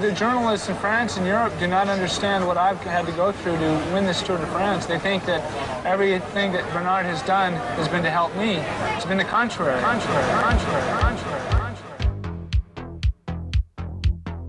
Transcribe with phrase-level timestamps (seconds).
[0.00, 3.58] The journalists in France and Europe do not understand what I've had to go through
[3.58, 4.86] to win this Tour de France.
[4.86, 5.42] They think that
[5.84, 8.58] everything that Bernard has done has been to help me.
[8.94, 9.80] It's been the contrary.
[9.80, 10.24] Contrary.
[10.40, 11.00] Contrary.
[11.00, 11.48] Contrary.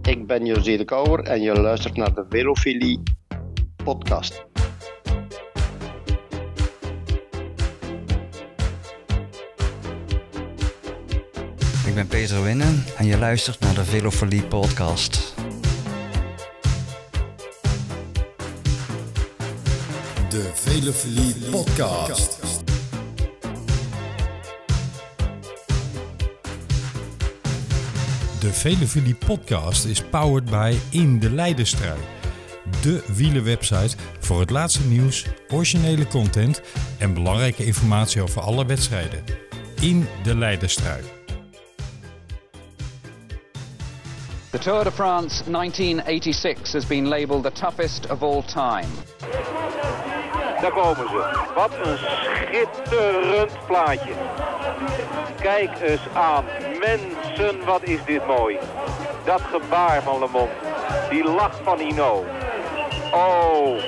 [0.03, 3.03] Ik ben José de Kouwer en je luistert naar de Velofilie
[3.83, 4.45] podcast.
[11.85, 15.38] Ik ben Peter Winnen en je luistert naar de Velofilie podcast.
[20.39, 22.39] De Velofilie podcast.
[28.39, 31.99] De Velofilie podcast is powered by In de Leidenstrui.
[32.81, 36.61] De wielenwebsite voor het laatste nieuws, originele content
[36.97, 39.23] en belangrijke informatie over alle wedstrijden.
[39.81, 41.01] In de Leidenstrui.
[44.49, 48.87] The Tour de France 1986 has been labeled the toughest of all time.
[50.61, 51.23] Daar komen ze.
[51.55, 54.11] Wat een schitterend plaatje.
[55.41, 56.45] Kijk eens aan.
[56.79, 58.57] Mensen, wat is dit mooi.
[59.23, 60.49] Dat gebaar van Le Mans.
[61.09, 62.25] Die lach van Ino.
[63.11, 63.83] Oh,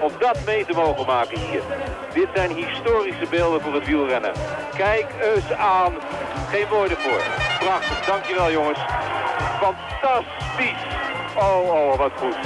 [0.00, 1.62] om dat mee te mogen maken hier.
[2.12, 4.32] Dit zijn historische beelden voor het wielrennen.
[4.76, 5.92] Kijk eens aan.
[6.50, 7.22] Geen woorden voor.
[7.58, 8.04] Prachtig.
[8.06, 8.78] Dankjewel jongens.
[9.60, 10.84] Fantastisch.
[11.36, 12.36] Oh, oh, wat goed.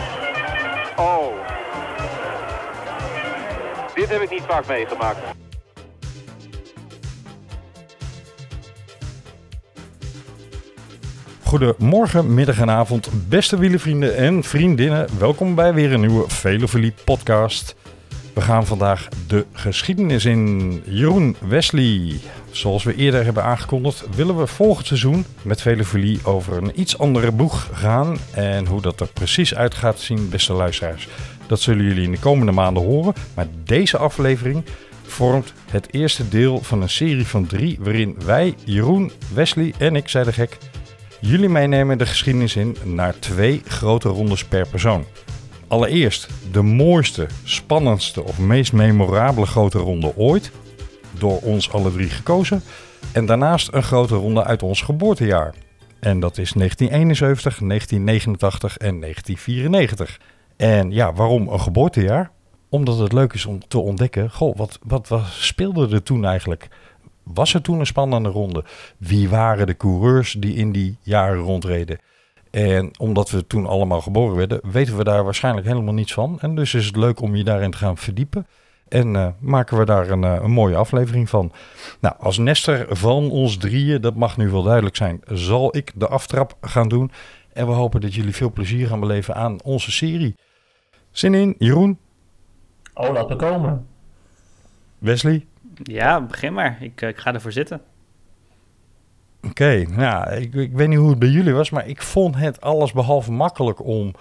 [0.97, 1.56] Oh.
[3.97, 5.19] Dit heb ik niet vaak meegemaakt.
[11.43, 15.19] Goedemorgen, middag en avond, beste wielenvrienden en vriendinnen.
[15.19, 17.77] Welkom bij weer een nieuwe Velofilie podcast.
[18.35, 20.83] We gaan vandaag de geschiedenis in.
[20.87, 26.81] Jeroen Wesley, zoals we eerder hebben aangekondigd, willen we volgend seizoen met Velofilie over een
[26.81, 28.17] iets andere boeg gaan.
[28.35, 31.09] En hoe dat er precies uit gaat zien, beste luisteraars,
[31.47, 33.15] dat zullen jullie in de komende maanden horen.
[33.35, 34.65] Maar deze aflevering
[35.03, 40.09] vormt het eerste deel van een serie van drie, waarin wij, Jeroen, Wesley en ik,
[40.09, 40.59] zei de gek,
[41.21, 45.05] jullie meenemen de geschiedenis in naar twee grote rondes per persoon.
[45.69, 50.51] Allereerst de mooiste, spannendste of meest memorabele grote ronde ooit,
[51.19, 52.63] door ons alle drie gekozen.
[53.13, 55.55] En daarnaast een grote ronde uit ons geboortejaar.
[56.01, 60.19] En dat is 1971, 1989 en 1994.
[60.57, 62.31] En ja, waarom een geboortejaar?
[62.69, 66.69] Omdat het leuk is om te ontdekken, goh, wat, wat, wat speelde er toen eigenlijk?
[67.23, 68.65] Was er toen een spannende ronde?
[68.97, 71.99] Wie waren de coureurs die in die jaren rondreden?
[72.51, 76.41] En omdat we toen allemaal geboren werden, weten we daar waarschijnlijk helemaal niets van.
[76.41, 78.47] En dus is het leuk om je daarin te gaan verdiepen.
[78.89, 81.53] En eh, maken we daar een, eh, een mooie aflevering van.
[82.01, 86.09] Nou, als nester van ons drieën, dat mag nu wel duidelijk zijn, zal ik de
[86.09, 87.11] aftrap gaan doen.
[87.53, 90.37] En we hopen dat jullie veel plezier gaan beleven aan onze serie.
[91.17, 91.99] Zin in, Jeroen,
[92.95, 93.87] Oh, laat me komen.
[94.99, 95.47] Wesley?
[95.83, 96.77] Ja, begin maar.
[96.81, 97.81] Ik, eh, ik ga ervoor zitten.
[99.43, 102.61] Oké, nou, ik, ik weet niet hoe het bij jullie was, maar ik vond het
[102.61, 104.15] alles behalve makkelijk om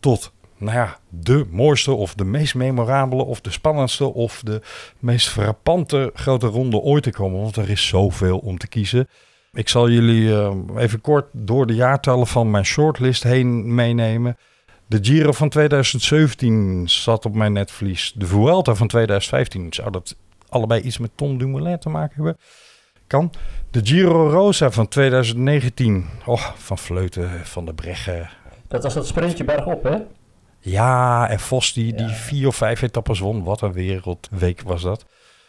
[0.00, 4.62] tot, nou ja, de mooiste of de meest memorabele of de spannendste of de
[4.98, 7.40] meest frappante grote ronde ooit te komen.
[7.40, 9.08] Want er is zoveel om te kiezen.
[9.52, 14.36] Ik zal jullie eh, even kort door de jaartallen van mijn shortlist heen meenemen.
[14.86, 18.12] De Giro van 2017 zat op mijn netvlies.
[18.16, 20.16] De Vuelta van 2015 zou dat
[20.48, 22.36] allebei iets met Tom Dumoulin te maken hebben.
[23.06, 23.32] Kan.
[23.70, 26.06] De Giro Rosa van 2019.
[26.24, 28.30] Oh, van Vleuten, van de Breggen.
[28.68, 29.96] Dat was dat sprintje bergop, hè?
[30.60, 33.42] Ja, en Vos die, die vier of vijf etappes won.
[33.42, 35.04] Wat een wereldweek was dat.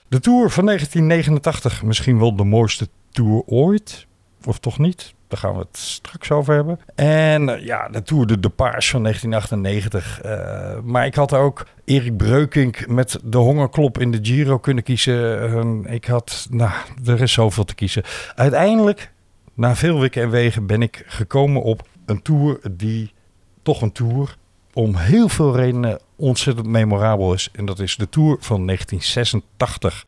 [0.07, 1.83] De Tour van 1989.
[1.83, 4.07] Misschien wel de mooiste Tour ooit.
[4.45, 5.13] Of toch niet?
[5.35, 6.79] Daar gaan we het straks over hebben.
[6.95, 10.25] En uh, ja, de Tour de Depaars van 1998.
[10.25, 15.85] Uh, maar ik had ook Erik Breukink met de hongerklop in de Giro kunnen kiezen.
[15.85, 16.71] Ik had, nou,
[17.05, 18.03] er is zoveel te kiezen.
[18.35, 19.11] Uiteindelijk,
[19.53, 23.13] na veel wikken en wegen, ben ik gekomen op een Tour die
[23.61, 24.37] toch een Tour
[24.73, 27.49] om heel veel redenen ontzettend memorabel is.
[27.53, 30.05] En dat is de Tour van 1986.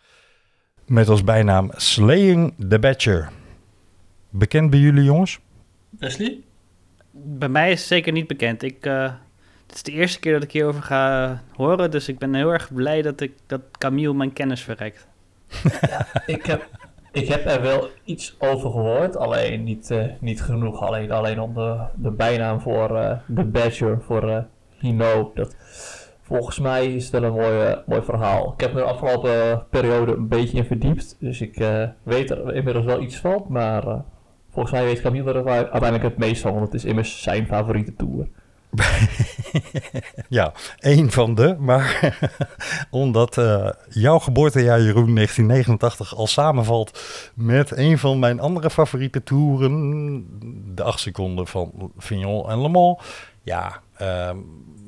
[0.85, 3.29] Met als bijnaam Slaying the Badger.
[4.29, 5.39] Bekend bij jullie jongens?
[5.89, 6.41] Wesley?
[7.11, 8.63] Bij mij is het zeker niet bekend.
[8.63, 9.11] Ik, uh,
[9.67, 12.73] het is de eerste keer dat ik hierover ga horen, dus ik ben heel erg
[12.73, 15.07] blij dat, ik, dat Camille mijn kennis verrijkt.
[15.89, 16.69] ja, ik, heb,
[17.11, 20.81] ik heb er wel iets over gehoord, alleen niet, uh, niet genoeg.
[20.81, 24.39] Alleen, alleen om de, de bijnaam voor uh, de Badger, voor uh,
[24.79, 25.31] Hino.
[25.35, 25.55] Dat,
[26.21, 28.53] volgens mij is het wel een mooi, mooi verhaal.
[28.53, 31.65] Ik heb me de afgelopen periode een beetje in verdiept, dus ik
[32.03, 34.03] weet er inmiddels wel iets van, maar
[34.57, 37.95] volgens mij weet Camille er uiteindelijk het meest van, want het is immers zijn favoriete
[37.95, 38.27] tour.
[40.29, 42.17] ja, één van de, maar
[42.89, 46.99] omdat uh, jouw geboortejaar Jeroen 1989 al samenvalt
[47.33, 50.25] met een van mijn andere favoriete toeren,
[50.75, 53.03] de 8 seconden van Vignon en Le Mans,
[53.43, 54.29] ja, uh,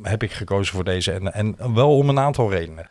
[0.01, 2.89] heb ik gekozen voor deze en, en wel om een aantal redenen.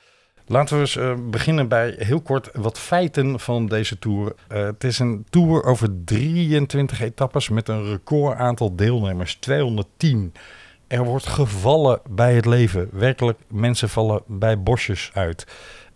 [0.48, 4.34] Laten we eens uh, beginnen bij heel kort wat feiten van deze tour.
[4.52, 10.32] Uh, het is een tour over 23 etappes met een record aantal deelnemers, 210.
[10.86, 12.88] Er wordt gevallen bij het leven.
[12.92, 15.46] Werkelijk, mensen vallen bij bosjes uit.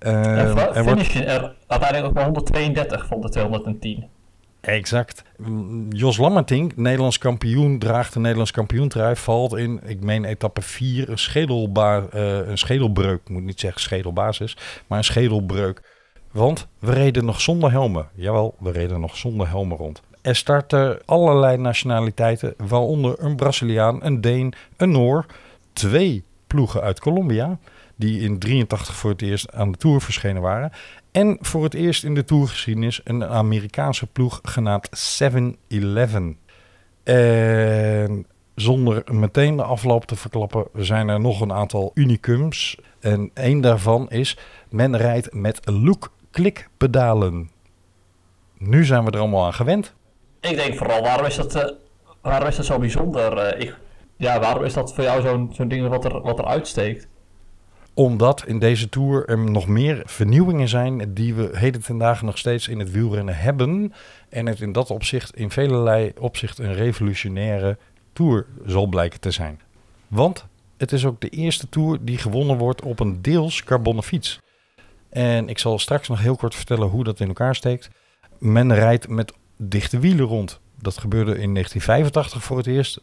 [0.00, 1.14] Uh, er, er wordt...
[1.14, 4.08] er uiteindelijk ook maar 132 van de 210.
[4.62, 5.22] Exact.
[5.88, 12.08] Jos Lammertink, Nederlands kampioen, draagt de Nederlands kampioentrui, valt in, ik meen etappe 4, een,
[12.14, 13.20] uh, een schedelbreuk.
[13.20, 14.56] Ik moet niet zeggen schedelbasis,
[14.86, 15.82] maar een schedelbreuk.
[16.32, 18.08] Want we reden nog zonder helmen.
[18.14, 20.02] Jawel, we reden nog zonder helmen rond.
[20.20, 25.26] Er starten allerlei nationaliteiten, waaronder een Braziliaan, een Deen, een Noor,
[25.72, 27.58] twee ploegen uit Colombia,
[27.96, 30.72] die in 83 voor het eerst aan de Tour verschenen waren.
[31.12, 34.88] En voor het eerst in de tourgeschiedenis een Amerikaanse ploeg genaamd
[35.22, 36.38] 7-Eleven.
[37.02, 42.78] En zonder meteen de afloop te verklappen, zijn er nog een aantal unicums.
[43.00, 44.38] En één daarvan is,
[44.68, 47.50] men rijdt met look-klik pedalen.
[48.58, 49.94] Nu zijn we er allemaal aan gewend.
[50.40, 51.64] Ik denk vooral, waarom is dat, uh,
[52.20, 53.54] waarom is dat zo bijzonder?
[53.56, 53.76] Uh, ik,
[54.16, 57.08] ja, waarom is dat voor jou zo'n zo'n ding wat er, wat er uitsteekt?
[57.94, 62.68] Omdat in deze Tour er nog meer vernieuwingen zijn die we heden ten nog steeds
[62.68, 63.92] in het wielrennen hebben.
[64.28, 67.78] En het in dat opzicht in velelei opzicht een revolutionaire
[68.12, 69.60] Tour zal blijken te zijn.
[70.08, 70.46] Want
[70.76, 74.40] het is ook de eerste Tour die gewonnen wordt op een deels carbonnen fiets.
[75.10, 77.90] En ik zal straks nog heel kort vertellen hoe dat in elkaar steekt.
[78.38, 80.60] Men rijdt met dichte wielen rond.
[80.78, 83.00] Dat gebeurde in 1985 voor het eerst.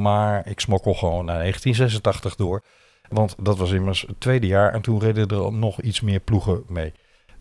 [0.00, 2.62] Maar ik smokkel gewoon naar 1986 door.
[3.08, 6.62] Want dat was immers het tweede jaar en toen reden er nog iets meer ploegen
[6.68, 6.92] mee.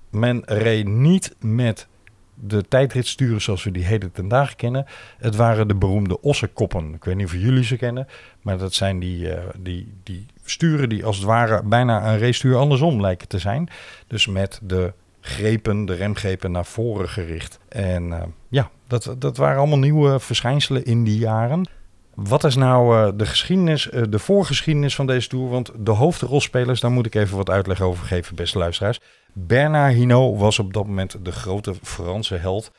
[0.09, 1.88] Men reed niet met
[2.35, 4.85] de tijdritsturen zoals we die heden ten dagen kennen.
[5.17, 6.94] Het waren de beroemde ossenkoppen.
[6.94, 8.07] Ik weet niet of jullie ze kennen,
[8.41, 12.56] maar dat zijn die, uh, die, die sturen die als het ware bijna een racestuur
[12.56, 13.69] andersom lijken te zijn.
[14.07, 17.59] Dus met de grepen, de remgrepen naar voren gericht.
[17.69, 21.69] En uh, ja, dat, dat waren allemaal nieuwe verschijnselen in die jaren.
[22.15, 25.50] Wat is nou uh, de geschiedenis, uh, de voorgeschiedenis van deze tour?
[25.50, 29.00] Want de hoofdrolspelers, daar moet ik even wat uitleg over geven, beste luisteraars.
[29.33, 32.71] Bernard Hinault was op dat moment de grote Franse held.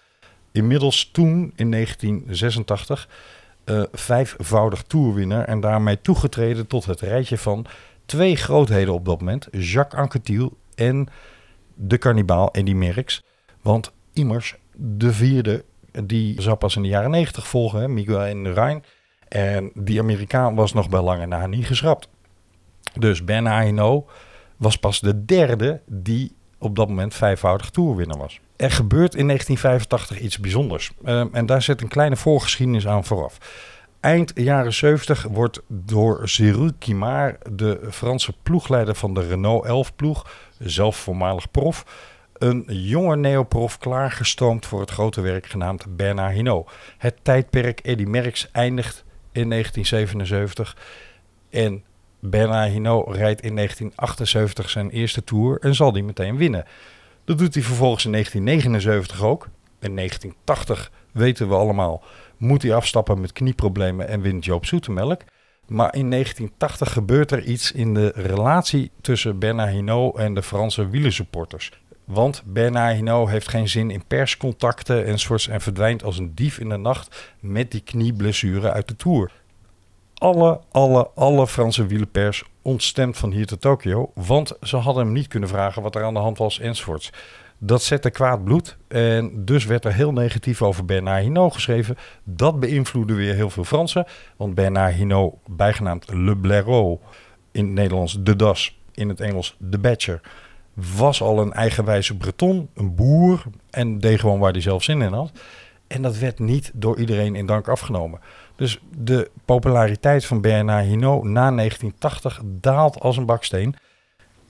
[0.52, 3.08] Inmiddels toen, in 1986,
[3.64, 7.66] uh, vijfvoudig toerwinnaar en daarmee toegetreden tot het rijtje van
[8.06, 9.48] twee grootheden op dat moment.
[9.50, 11.08] Jacques Anquetil en
[11.74, 13.24] de kannibaal Eddie Merckx.
[13.62, 15.64] Want immers, de vierde,
[16.04, 18.84] die zou pas in de jaren 90 volgen, Miguel en Rijn.
[19.36, 22.08] En die Amerikaan was nog bij lange na niet geschrapt.
[22.94, 24.10] Dus Ben Hinault
[24.56, 28.40] was pas de derde die op dat moment vijfvoudig toerwinnaar was.
[28.56, 30.90] Er gebeurt in 1985 iets bijzonders.
[31.04, 33.38] Uh, en daar zit een kleine voorgeschiedenis aan vooraf.
[34.00, 40.26] Eind jaren 70 wordt door Cyril Kimar, de Franse ploegleider van de Renault 11-ploeg,
[40.58, 41.84] zelf voormalig prof,
[42.32, 46.70] een jonge neoprof klaargestoomd voor het grote werk genaamd Bernard Hinault.
[46.98, 49.04] Het tijdperk Eddy Merckx eindigt
[49.36, 50.76] in 1977
[51.50, 51.84] en
[52.20, 56.64] Bernard Hinault rijdt in 1978 zijn eerste Tour en zal die meteen winnen.
[57.24, 59.48] Dat doet hij vervolgens in 1979 ook.
[59.80, 62.02] In 1980 weten we allemaal,
[62.36, 65.20] moet hij afstappen met knieproblemen en wint Joop Zoetemelk.
[65.66, 70.88] Maar in 1980 gebeurt er iets in de relatie tussen Bernard Hinault en de Franse
[70.88, 71.72] wielersupporters.
[72.06, 76.68] Want Bernard Hinault heeft geen zin in perscontacten enzovoorts en verdwijnt als een dief in
[76.68, 79.30] de nacht met die knieblessure uit de Tour.
[80.14, 85.28] Alle, alle, alle Franse wielerpers ontstemd van hier tot Tokio, want ze hadden hem niet
[85.28, 87.12] kunnen vragen wat er aan de hand was enzovoorts.
[87.58, 91.96] Dat zette kwaad bloed en dus werd er heel negatief over Bernard Hinault geschreven.
[92.24, 96.98] Dat beïnvloedde weer heel veel Fransen, want Bernard Hinault, bijgenaamd Le Blaireau,
[97.52, 100.20] in het Nederlands De Das, in het Engels De Badger,
[100.76, 105.12] was al een eigenwijze Breton, een boer en deed gewoon waar hij zelf zin in
[105.12, 105.32] had.
[105.86, 108.20] En dat werd niet door iedereen in dank afgenomen.
[108.56, 113.74] Dus de populariteit van Bernard Hinault na 1980 daalt als een baksteen.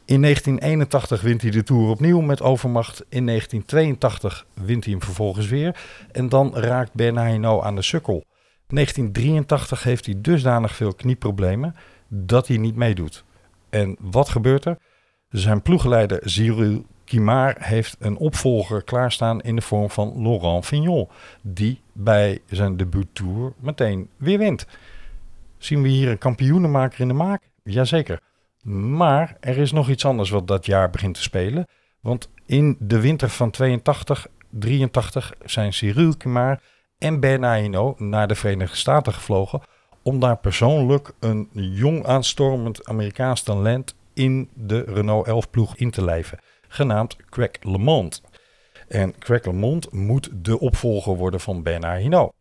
[0.04, 3.04] In 1981 wint hij de Tour opnieuw met overmacht.
[3.08, 5.80] In 1982 wint hij hem vervolgens weer.
[6.12, 8.24] En dan raakt Bernard Hinault aan de sukkel.
[8.68, 11.74] 1983 heeft hij dusdanig veel knieproblemen
[12.08, 13.24] dat hij niet meedoet.
[13.70, 14.78] En wat gebeurt er?
[15.28, 21.08] Zijn ploegleider Cyril Kimar heeft een opvolger klaarstaan in de vorm van Laurent Fignon,
[21.42, 24.66] die bij zijn debuuttour meteen weer wint.
[25.58, 27.42] Zien we hier een kampioenenmaker in de maak?
[27.62, 28.20] Jazeker.
[28.62, 31.66] Maar er is nog iets anders wat dat jaar begint te spelen.
[32.00, 36.60] Want in de winter van 82, 83 zijn Cyril Kimar
[36.98, 39.60] en Bernard Hinault naar de Verenigde Staten gevlogen
[40.02, 46.04] om daar persoonlijk een jong aanstormend Amerikaans talent in de Renault 11 ploeg in te
[46.04, 48.22] lijven, genaamd Craig LeMond.
[48.88, 52.34] En Craig LeMond moet de opvolger worden van Bernard Hinault.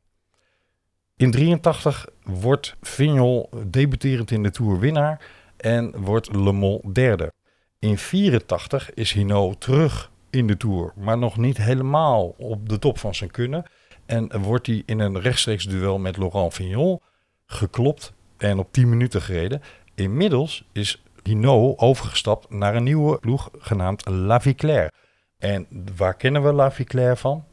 [1.17, 5.25] In 83 wordt Vignol debuterend in de Tour winnaar
[5.58, 7.34] en wordt Le derde.
[7.79, 12.98] In 84 is Hinault terug in de Tour, maar nog niet helemaal op de top
[12.98, 13.65] van zijn kunnen.
[14.05, 17.00] En wordt hij in een rechtstreeks duel met Laurent Fignon
[17.46, 19.62] geklopt en op 10 minuten gereden.
[19.96, 24.91] Inmiddels is Hinault overgestapt naar een nieuwe ploeg genaamd La Viclaire.
[25.38, 27.44] En waar kennen we La Viclaire van?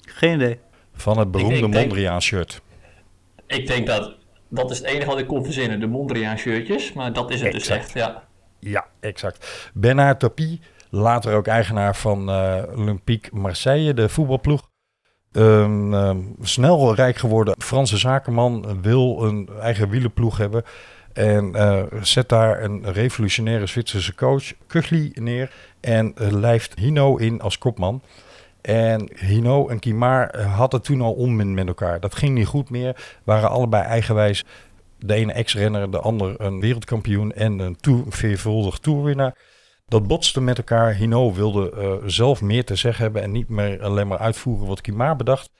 [0.00, 0.58] Geen idee.
[0.94, 2.62] Van het beroemde Ik denk- Mondriaan shirt.
[3.46, 4.14] Ik denk dat
[4.48, 5.80] dat is het enige wat ik kon verzinnen.
[5.80, 6.92] De Mondriaan shirtjes.
[6.92, 7.92] Maar dat is het dus echt.
[7.92, 8.24] Ja.
[8.58, 9.70] Ja, exact.
[9.74, 10.60] Bernard Tapie,
[10.90, 14.70] later ook eigenaar van eh, Olympique Marseille, de voetbalploeg.
[15.32, 20.62] Een ehm, snel rijk geworden Franse zakenman wil een eigen wielenploeg hebben.
[21.12, 25.50] En eh, zet daar een revolutionaire Zwitserse coach, Kugli, neer.
[25.80, 28.02] En uh, lijft Hino in als kopman.
[28.60, 32.00] En Hino en Kimar eh, hadden toen al onmin met elkaar.
[32.00, 33.18] Dat ging niet goed meer.
[33.24, 34.44] Waren allebei eigenwijs.
[34.98, 39.36] De ene ex-renner, de ander een wereldkampioen en een toer, veelvuldig toerwinnaar.
[39.88, 40.94] Dat botste met elkaar.
[40.94, 45.16] Hino wilde zelf meer te zeggen hebben en niet meer alleen maar uitvoeren wat Kimar
[45.16, 45.50] bedacht.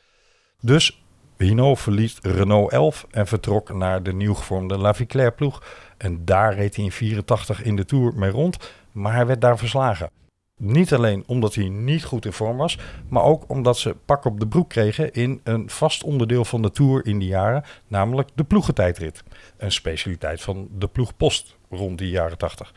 [0.60, 1.01] Dus
[1.36, 5.62] Hino verliet Renault 11 en vertrok naar de nieuw gevormde La Viclaire ploeg.
[5.96, 9.58] En daar reed hij in 84 in de Tour mee rond, maar hij werd daar
[9.58, 10.10] verslagen.
[10.56, 14.40] Niet alleen omdat hij niet goed in vorm was, maar ook omdat ze pak op
[14.40, 18.44] de broek kregen in een vast onderdeel van de Tour in die jaren, namelijk de
[18.44, 19.22] ploegentijdrit.
[19.56, 22.74] Een specialiteit van de ploeg Post rond die jaren 80.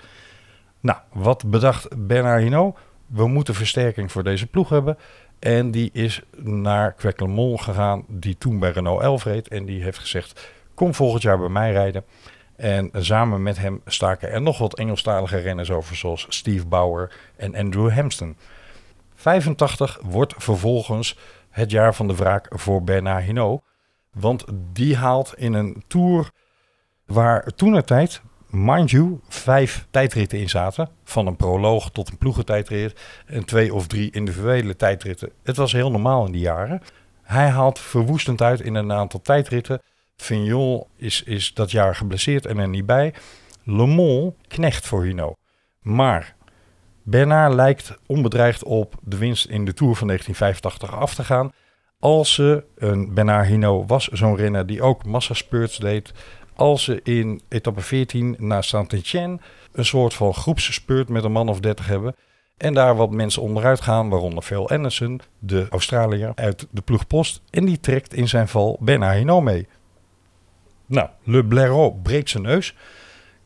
[0.79, 2.77] Nou, wat bedacht Bernard Hinault?
[3.05, 4.97] We moeten versterking voor deze ploeg hebben.
[5.46, 9.48] En die is naar Quecklemont gegaan, die toen bij Renault 11 reed.
[9.48, 12.06] En die heeft gezegd, kom volgend jaar bij mij rijden.
[12.56, 17.56] En samen met hem staken er nog wat Engelstalige renners over, zoals Steve Bauer en
[17.56, 18.38] Andrew Hampton.
[19.16, 21.18] 85 wordt vervolgens
[21.50, 23.64] het jaar van de wraak voor Bernard Hinault.
[24.12, 26.32] Want die haalt in een tour
[27.06, 28.22] waar toen tijd,
[28.55, 30.89] mind you, vijf tijdritten in zaten.
[31.03, 35.31] Van een proloog tot een ploegentijdrit en twee of drie individuele tijdritten.
[35.43, 36.81] Het was heel normaal in die jaren.
[37.21, 39.81] Hij haalt verwoestend uit in een aantal tijdritten.
[40.17, 43.13] Vignon is, is dat jaar geblesseerd en er niet bij.
[43.63, 45.33] Le Mans knecht voor Hino.
[45.81, 46.35] Maar
[47.03, 51.51] Bernard lijkt onbedreigd op de winst in de Tour van 1985 af te gaan.
[52.00, 56.13] Als ze, een Bernard Hino was zo'n renner die ook massaspurts deed.
[56.55, 59.39] Als ze in etappe 14 naar Saint-Etienne
[59.71, 62.15] een soort van groepsspurt met een man of 30 hebben.
[62.57, 67.41] En daar wat mensen onderuit gaan, waaronder Phil Anderson, de Australiër uit de ploeg Post.
[67.50, 69.67] En die trekt in zijn val Bernard Hinault mee.
[70.85, 72.75] Nou, Le Blaireau breekt zijn neus.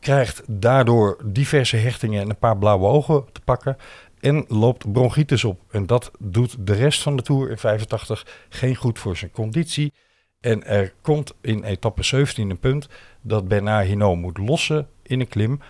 [0.00, 3.76] Krijgt daardoor diverse hechtingen en een paar blauwe ogen te pakken.
[4.20, 5.60] En loopt bronchitis op.
[5.70, 9.92] En dat doet de rest van de Tour in 85 geen goed voor zijn conditie.
[10.40, 12.88] En er komt in etappe 17 een punt
[13.20, 15.60] dat Bernard Hinault moet lossen in een klim.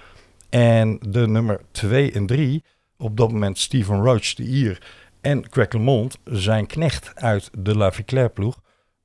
[0.49, 2.65] En de nummer 2 en 3,
[2.97, 4.83] op dat moment Steven Roach, de Ier,
[5.21, 5.69] en Craig
[6.25, 8.61] zijn knecht uit de La Viclaire ploeg,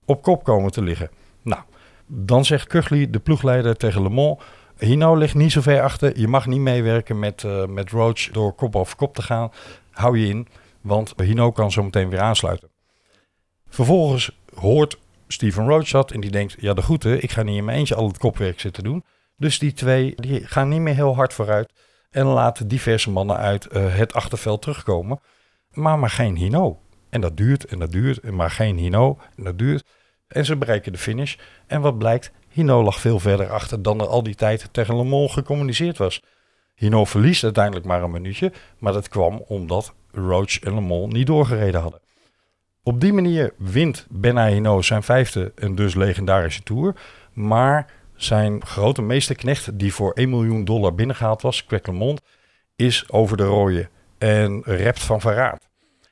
[0.05, 1.09] op kop komen te liggen.
[1.41, 1.61] Nou,
[2.07, 4.43] dan zegt Kugli, de ploegleider, tegen Le Mans...
[4.77, 6.19] Hino ligt niet zo ver achter.
[6.19, 9.51] Je mag niet meewerken met, uh, met Roach door kop over kop te gaan.
[9.91, 10.47] Hou je in,
[10.81, 12.69] want Hino kan zo meteen weer aansluiten.
[13.69, 16.55] Vervolgens hoort Steven Roach dat en die denkt...
[16.59, 19.03] ja, de groeten, ik ga niet in mijn eentje al het kopwerk zitten doen.
[19.37, 21.73] Dus die twee die gaan niet meer heel hard vooruit...
[22.09, 25.19] en laten diverse mannen uit uh, het achterveld terugkomen.
[25.71, 26.79] Maar maar geen Hino.
[27.09, 29.83] En dat duurt en dat duurt, en maar geen Hino en dat duurt...
[30.27, 31.35] En ze bereiken de finish.
[31.67, 35.29] En wat blijkt, Hino lag veel verder achter dan er al die tijd tegen Le
[35.29, 36.21] gecommuniceerd was.
[36.75, 41.81] Hino verliest uiteindelijk maar een minuutje, maar dat kwam omdat Roach en Le niet doorgereden
[41.81, 41.99] hadden.
[42.87, 46.95] Op die manier wint Bernard Hinault zijn vijfde en dus legendarische Tour.
[47.33, 52.21] Maar zijn grote meesterknecht, die voor 1 miljoen dollar binnengehaald was, LeMond,
[52.75, 55.67] is over de rooien en rept van verraad.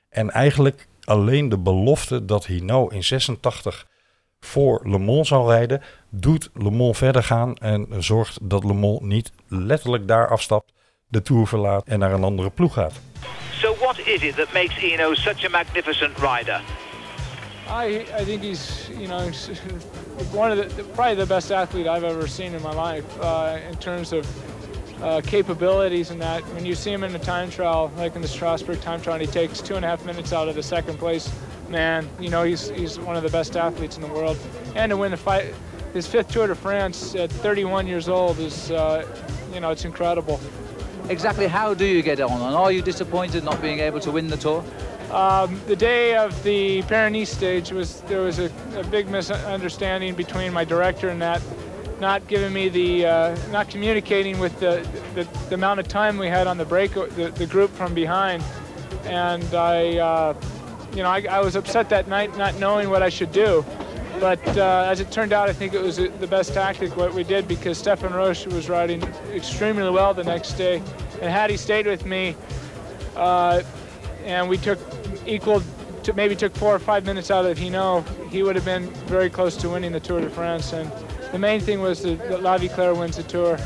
[0.09, 3.87] En eigenlijk alleen de belofte dat Hinault in 86
[4.39, 9.01] voor Le Mans zal rijden, doet Le Mans verder gaan en zorgt dat Le Mans
[9.01, 10.73] niet letterlijk daar afstapt,
[11.07, 13.12] de Tour verlaat en naar een andere ploeg gaat.
[14.07, 16.61] Is it that makes Eno such a magnificent rider?
[17.67, 19.29] I, I think he's, you know,
[20.31, 23.75] one of the, probably the best athlete I've ever seen in my life uh, in
[23.77, 24.27] terms of
[25.01, 26.41] uh, capabilities and that.
[26.53, 29.27] When you see him in a time trial, like in the Strasbourg time trial, he
[29.27, 31.33] takes two and a half minutes out of the second place
[31.73, 34.37] man, you know, he's, he's one of the best athletes in the world.
[34.75, 35.53] And to win the fight,
[35.93, 39.05] his fifth Tour de France at 31 years old is, uh,
[39.53, 40.39] you know, it's incredible.
[41.09, 42.31] Exactly how do you get on?
[42.31, 44.63] And are you disappointed not being able to win the Tour?
[45.11, 50.51] Um, the day of the Pyrenees stage was there was a, a, big misunderstanding between
[50.51, 51.39] my director and that,
[51.99, 56.27] not giving me the, uh, not communicating with the, the, the, amount of time we
[56.27, 58.43] had on the break, the, the group from behind,
[59.03, 60.33] and I, uh,
[60.95, 63.63] you know, I, I, was upset that night not knowing what I should do.
[64.19, 67.23] But uh, as it turned out, I think it was the best tactic what we
[67.23, 69.03] did because Stefan Roche was riding
[69.33, 70.81] extremely well the next day,
[71.21, 72.35] and had he stayed with me,
[73.15, 73.61] uh,
[74.23, 74.79] and we took
[75.25, 75.61] equal
[76.03, 79.29] to maybe took four or five minutes out of Hino, he would have been very
[79.29, 80.73] close to winning the Tour de France.
[80.73, 80.91] And
[81.31, 83.57] the main thing was that, that Laviclaire wins the Tour.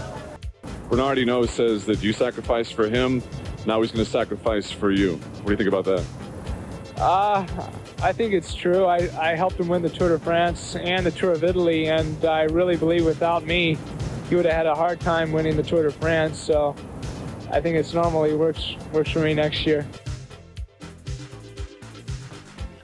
[0.89, 3.21] Bernard Hinault says that you sacrificed for him.
[3.65, 5.15] Now he's going to sacrifice for you.
[5.15, 6.05] What do you think about that?
[6.97, 7.45] Uh,
[7.99, 8.85] I think it's true.
[8.85, 12.23] I, I helped him win the Tour de France and the Tour of Italy, and
[12.25, 13.75] I really believe without me,
[14.29, 16.37] he would have had a hard time winning the Tour de France.
[16.37, 16.75] So
[17.51, 19.85] I think it's normally works, works for me next year.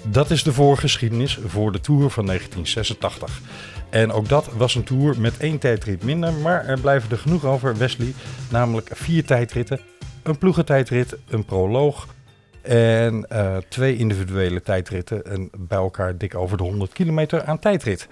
[0.04, 3.42] Dat is de voorgeschiedenis voor de Tour van 1986.
[3.90, 7.46] En ook dat was een Tour met één tijdrit minder, maar er blijven er genoeg
[7.46, 8.14] over, Wesley.
[8.52, 9.80] Namelijk vier tijdritten,
[10.24, 12.08] een ploegentijdrit, een proloog
[12.64, 15.26] en uh, twee individuele tijdritten.
[15.26, 18.08] En bij elkaar dik over de 100 kilometer aan tijdrit.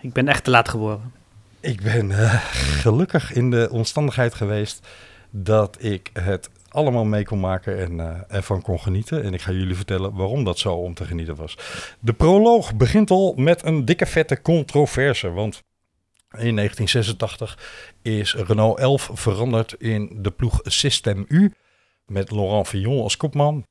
[0.00, 1.12] Ik ben echt te laat geboren.
[1.60, 4.86] Ik ben uh, gelukkig in de omstandigheid geweest
[5.30, 9.22] dat ik het allemaal mee kon maken en uh, ervan kon genieten.
[9.22, 11.58] En ik ga jullie vertellen waarom dat zo om te genieten was.
[12.00, 15.30] De proloog begint al met een dikke vette controverse.
[15.30, 15.62] Want
[16.30, 17.58] in 1986
[18.02, 21.52] is Renault 11 veranderd in de ploeg System U.
[22.08, 23.66] Met Laurent Fillon als kopman.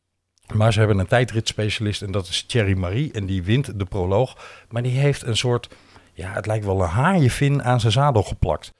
[0.53, 3.11] Maar ze hebben een tijdritspecialist en dat is Thierry Marie.
[3.11, 4.37] En die wint de proloog.
[4.69, 5.69] Maar die heeft een soort,
[6.13, 8.73] ja, het lijkt wel een haaienvin aan zijn zadel geplakt.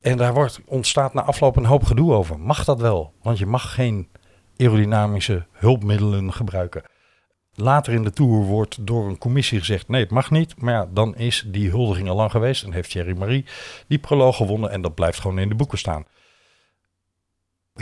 [0.00, 2.40] En daar wordt, ontstaat na afloop een hoop gedoe over.
[2.40, 3.12] Mag dat wel?
[3.22, 4.08] Want je mag geen
[4.56, 6.82] aerodynamische hulpmiddelen gebruiken.
[7.54, 10.60] Later in de Tour wordt door een commissie gezegd: nee, het mag niet.
[10.60, 13.44] Maar ja, dan is die huldiging al lang geweest en heeft Thierry Marie
[13.88, 14.70] die proloog gewonnen.
[14.70, 16.04] En dat blijft gewoon in de boeken staan.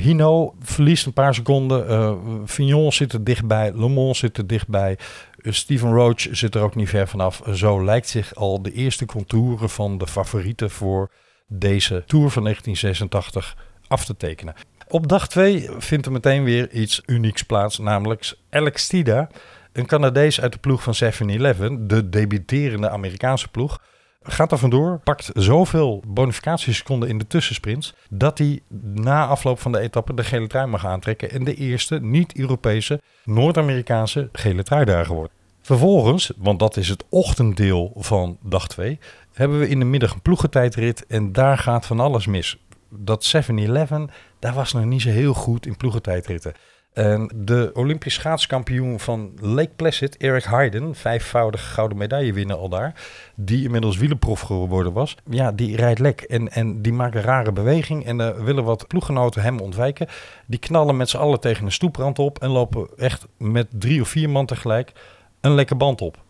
[0.00, 1.90] Hino verliest een paar seconden.
[1.90, 2.14] Uh,
[2.46, 3.72] Fignon zit er dichtbij.
[3.74, 4.98] Le Mans zit er dichtbij.
[5.38, 7.42] Uh, Steven Roach zit er ook niet ver vanaf.
[7.54, 11.10] Zo lijkt zich al de eerste contouren van de favorieten voor
[11.46, 13.56] deze Tour van 1986
[13.88, 14.54] af te tekenen.
[14.88, 19.28] Op dag 2 vindt er meteen weer iets unieks plaats, namelijk Alex Tida,
[19.72, 23.80] een Canadees uit de ploeg van 7-Eleven, de debuterende Amerikaanse ploeg
[24.22, 28.60] gaat er vandoor, pakt zoveel bonificatieseconden in de tussensprints, dat hij
[28.94, 34.28] na afloop van de etappe de gele trui mag aantrekken en de eerste niet-Europese, Noord-Amerikaanse
[34.32, 35.32] gele truidager wordt.
[35.62, 38.98] Vervolgens, want dat is het ochtenddeel van dag 2,
[39.32, 42.58] hebben we in de middag een ploegentijdrit en daar gaat van alles mis.
[42.88, 46.52] Dat 7-Eleven, daar was nog niet zo heel goed in ploegentijdritten.
[46.92, 52.94] En de Olympisch schaatskampioen van Lake Placid, Eric Hayden, vijfvoudig gouden medaillewinnaar al daar,
[53.34, 57.52] die inmiddels wielerprof geworden was, ja, die rijdt lek en, en die maakt een rare
[57.52, 60.08] beweging en willen wat ploeggenoten hem ontwijken.
[60.46, 64.08] Die knallen met z'n allen tegen een stoeprand op en lopen echt met drie of
[64.08, 64.92] vier man tegelijk
[65.40, 66.22] een lekke band op.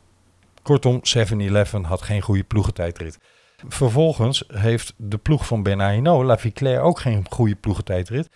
[0.62, 3.18] Kortom, 7-Eleven had geen goede ploegentijdrit.
[3.68, 8.28] Vervolgens heeft de ploeg van Bernardino, La Viclaire, ook geen goede ploegentijdrit.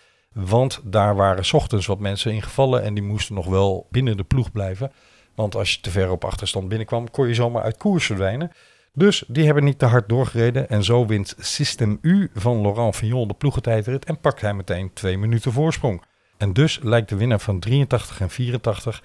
[0.45, 4.53] Want daar waren ochtends wat mensen ingevallen en die moesten nog wel binnen de ploeg
[4.53, 4.93] blijven.
[5.35, 8.51] Want als je te ver op achterstand binnenkwam, kon je zomaar uit koers verdwijnen.
[8.93, 10.69] Dus die hebben niet te hard doorgereden.
[10.69, 15.19] En zo wint System U van Laurent Fignon de ploegentijdrit en pakt hij meteen twee
[15.19, 16.03] minuten voorsprong.
[16.37, 19.03] En dus lijkt de winnaar van 83 en 84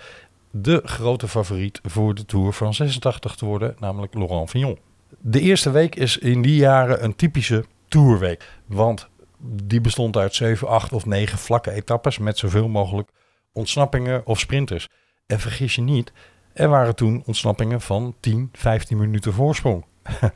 [0.52, 4.80] de grote favoriet voor de Tour van 86 te worden, namelijk Laurent Fignon.
[5.20, 8.50] De eerste week is in die jaren een typische Tourweek.
[8.66, 9.10] Want
[9.44, 13.10] die bestond uit 7, 8 of 9 vlakke etappes met zoveel mogelijk
[13.54, 14.88] ontsnappingen of sprinters.
[15.28, 16.12] En vergis je niet,
[16.54, 19.86] er waren toen ontsnappingen van 10, 15 minuten voorsprong.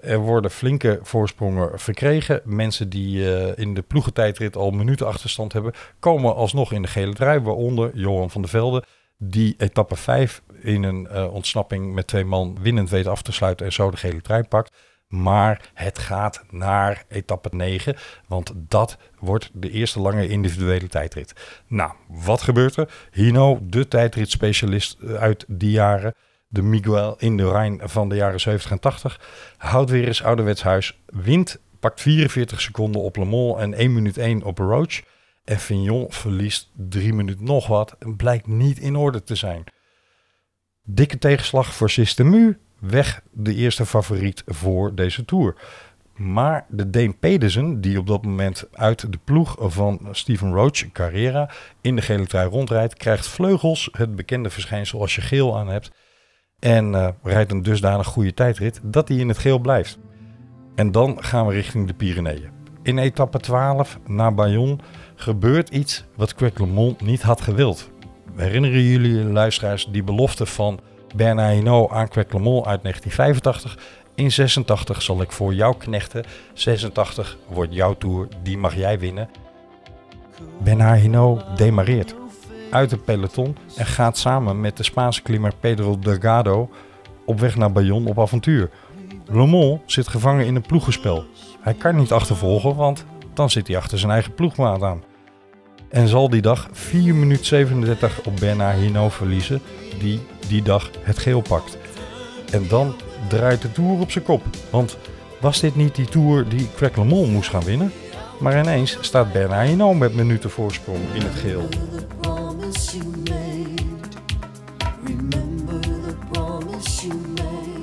[0.00, 2.40] er worden flinke voorsprongen verkregen.
[2.44, 7.14] Mensen die uh, in de ploegentijdrit al minuten achterstand hebben, komen alsnog in de gele
[7.14, 7.40] trui.
[7.40, 8.84] Waaronder Johan van der Velde,
[9.18, 13.66] die etappe 5 in een uh, ontsnapping met twee man winnend weet af te sluiten
[13.66, 14.76] en zo de gele trui pakt.
[15.12, 17.96] Maar het gaat naar etappe 9,
[18.26, 21.60] want dat wordt de eerste lange individuele tijdrit.
[21.66, 23.08] Nou, wat gebeurt er?
[23.10, 26.14] Hino, de tijdritspecialist uit die jaren,
[26.48, 29.20] de Miguel Indurain van de jaren 70 en 80,
[29.56, 34.18] houdt weer eens ouderwets huis, wint, pakt 44 seconden op Le Mans en 1 minuut
[34.18, 35.00] 1 op Roach.
[35.44, 39.64] En Fignon verliest 3 minuten nog wat en blijkt niet in orde te zijn.
[40.82, 45.54] Dikke tegenslag voor Systemu, weg de eerste favoriet voor deze Tour.
[46.16, 51.50] Maar de Deen Pedersen, die op dat moment uit de ploeg van Steven Roach, Carrera,
[51.80, 55.90] in de gele trui rondrijdt, krijgt vleugels, het bekende verschijnsel als je geel aan hebt.
[56.58, 59.98] En uh, rijdt een dusdanig goede tijdrit dat hij in het geel blijft.
[60.74, 62.50] En dan gaan we richting de Pyreneeën.
[62.82, 64.78] In etappe 12 naar Bayonne
[65.14, 67.90] gebeurt iets wat Craig LeMond niet had gewild.
[68.36, 70.80] Herinneren jullie luisteraars die belofte van
[71.14, 73.78] Bernard Hinault aan Craig LeMond uit 1985?
[74.14, 76.24] In 86 zal ik voor jou knechten.
[76.52, 79.28] 86 wordt jouw tour, die mag jij winnen.
[80.58, 82.14] Bernard Hinault demareert
[82.70, 86.70] uit het peloton en gaat samen met de Spaanse klimmer Pedro Delgado
[87.26, 88.70] op weg naar Bayonne op avontuur.
[89.26, 91.24] Le zit gevangen in een ploegenspel.
[91.60, 95.02] Hij kan niet achtervolgen, want dan zit hij achter zijn eigen ploegmaat aan.
[95.92, 99.60] En zal die dag 4 minuten 37 op Bernard Hinault verliezen,
[99.98, 101.78] die die dag het geel pakt.
[102.50, 102.94] En dan
[103.28, 104.42] draait de Tour op zijn kop.
[104.70, 104.96] Want
[105.40, 107.92] was dit niet die Tour die Craig moest gaan winnen?
[108.38, 111.68] Maar ineens staat Bernard Hinault met minuten voorsprong in het geel.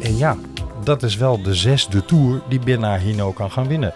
[0.01, 0.37] En ja,
[0.83, 3.93] dat is wel de zesde Tour die Bernard Hinault kan gaan winnen.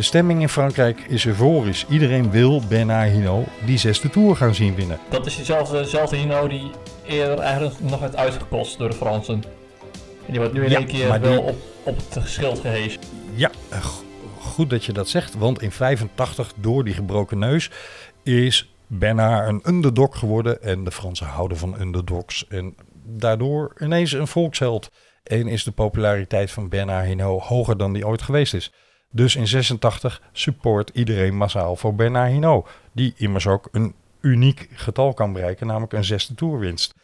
[0.00, 1.86] De stemming in Frankrijk is euforisch.
[1.88, 4.98] Iedereen wil Bernard Hinault die zesde Tour gaan zien winnen.
[5.10, 6.70] Dat is diezelfde, dezelfde Hinault die
[7.06, 9.34] eerder eigenlijk nog werd uitgekost door de Fransen.
[10.26, 13.00] En die wordt nu in Ja, één keer wel op, op het schild gehezen.
[13.34, 13.84] Ja, eh,
[14.38, 17.70] goed dat je dat zegt, want in 85 door die gebroken neus
[18.22, 24.28] is Bernard een underdog geworden en de Fransen houden van underdogs en daardoor ineens een
[24.28, 24.90] volksheld.
[25.22, 28.72] En is de populariteit van Bernard Hinault hoger dan die ooit geweest is.
[29.12, 35.14] Dus in 86 support iedereen massaal voor Bernard Hinault, die immers ook een uniek getal
[35.14, 36.94] kan bereiken, namelijk een zesde toerwinst.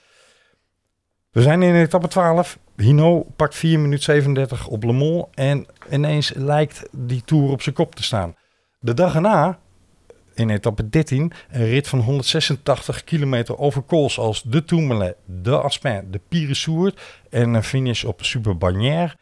[1.30, 2.58] We zijn in etappe 12.
[2.76, 5.24] Hinault pakt 4 minuten 37 op Le Mans.
[5.34, 8.34] En ineens lijkt die Tour op zijn kop te staan.
[8.80, 9.58] De dag erna,
[10.34, 16.10] in etappe 13, een rit van 186 kilometer over kools als de Tourmalet, de Aspin,
[16.10, 16.96] de Piresourde
[17.30, 19.16] en een finish op Super Bagnères.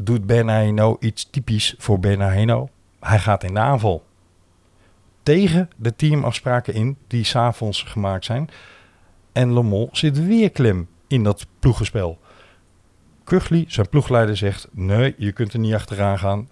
[0.00, 2.70] Doet Bernard Hinault iets typisch voor Bernard Hinault.
[3.00, 4.04] Hij gaat in de aanval.
[5.22, 8.48] Tegen de teamafspraken in die s'avonds gemaakt zijn.
[9.32, 12.18] En Mans zit weer klem in dat ploegenspel.
[13.24, 16.48] Kugli, zijn ploegleider, zegt: Nee, je kunt er niet achteraan gaan.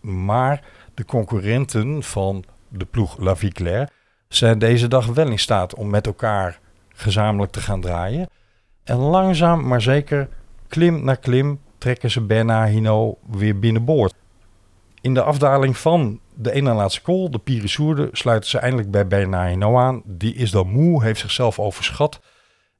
[0.00, 0.62] Maar
[0.94, 3.88] de concurrenten van de ploeg La Viclaire
[4.28, 8.28] zijn deze dag wel in staat om met elkaar gezamenlijk te gaan draaien.
[8.84, 10.28] En langzaam maar zeker,
[10.68, 14.14] klim na klim, trekken ze Bernard Hinault weer binnenboord.
[15.00, 19.50] In de afdaling van de ene laatste col, de Piresourde, sluiten ze eindelijk bij Bernard
[19.50, 20.02] Hinault aan.
[20.04, 22.20] Die is dan moe, heeft zichzelf overschat.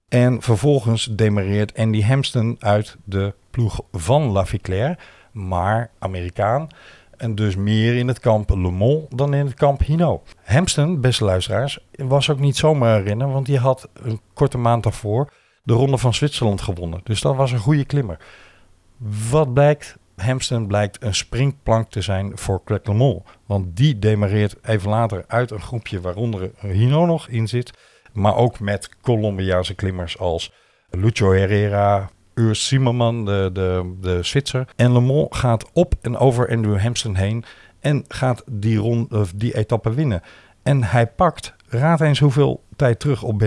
[0.09, 4.99] En vervolgens demareert Andy Hampsten uit de ploeg van La Viclaire,
[5.33, 6.69] maar Amerikaan.
[7.17, 10.35] En dus meer in het kamp Le Mans dan in het kamp Hinault.
[10.45, 15.33] Hampsten, beste luisteraars, was ook niet zomaar rennen, want die had een korte maand daarvoor
[15.63, 17.01] de Ronde van Zwitserland gewonnen.
[17.03, 18.19] Dus dat was een goede klimmer.
[19.31, 19.97] Wat blijkt?
[20.17, 23.23] Hampsten blijkt een springplank te zijn voor Craig.
[23.47, 27.73] Want die demareert even later uit een groepje waaronder Hinault nog in zit.
[28.13, 30.53] Maar ook met Colombiaanse klimmers als
[30.91, 34.69] Lucio Herrera, Urs Zimmerman, de, de, de Zwitser.
[34.77, 37.45] En Le Mans gaat op en over Andrew Hampsten heen
[37.81, 40.23] en gaat die, rond, of die etappe winnen.
[40.63, 43.39] En hij pakt, raad eens hoeveel tijd terug op?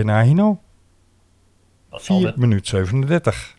[1.90, 3.56] Dat zal 4 met, minuten 37.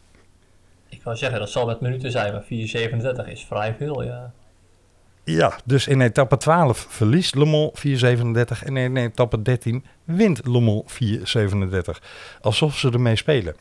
[1.10, 4.34] Wou zeggen, dat zal met minuten zijn, maar 4,37 is vrij veel, ja.
[5.24, 12.04] Ja, dus in etappe 12 verliest Mans 4,37 en in etappe 13 wint Mans 4,37.
[12.42, 13.56] Alsof ze ermee spelen.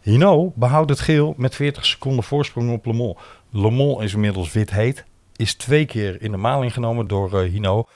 [0.00, 2.86] Hinault behoudt het geel met 40 seconden voorsprong op
[3.50, 5.04] Le Mans is inmiddels wit heet,
[5.36, 7.90] is twee keer in de maling genomen door uh, Hinault.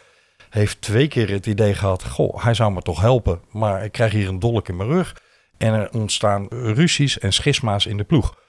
[0.50, 4.12] Heeft twee keer het idee gehad, goh, hij zou me toch helpen, maar ik krijg
[4.12, 5.16] hier een dolk in mijn rug.
[5.58, 8.40] En er ontstaan ruzies en schisma's in de ploeg.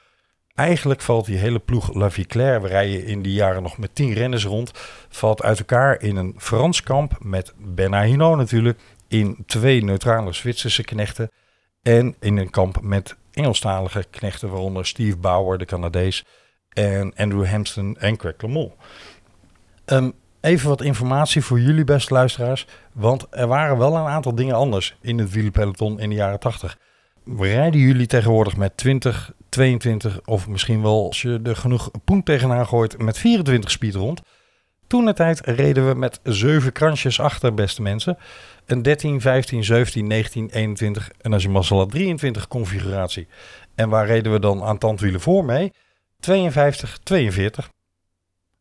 [0.56, 4.13] Eigenlijk valt die hele ploeg La Viclaire, we rijden in die jaren nog met tien
[4.13, 4.72] renners rond,
[5.10, 10.84] valt uit elkaar in een Frans kamp met Bernard Hinault natuurlijk, in twee neutrale Zwitserse
[10.84, 11.32] knechten
[11.82, 16.26] en in een kamp met Engelstalige knechten, waaronder Steve Bauer, de Canadees,
[16.70, 18.74] En Andrew Hampton en Craig LeMond.
[19.86, 20.10] Ehm,
[20.42, 22.68] even wat informatie voor jullie beste luisteraars.
[22.92, 26.78] Want er waren wel een aantal dingen anders in het wielerpeloton in de jaren 80.
[27.38, 32.68] Rijden jullie tegenwoordig met 20, 22 of misschien wel als je er genoeg poen tegenaan
[32.68, 34.22] gooit met 24 speed rond?
[34.88, 38.18] Toen de tijd reden we met 7 kransjes achter, beste mensen.
[38.66, 43.28] Een 13, 15, 17, 19, 21 en als je mazzel had 23 configuratie.
[43.76, 45.72] En waar reden we dan aan tandwielen voor mee?
[46.20, 47.70] 52, 42.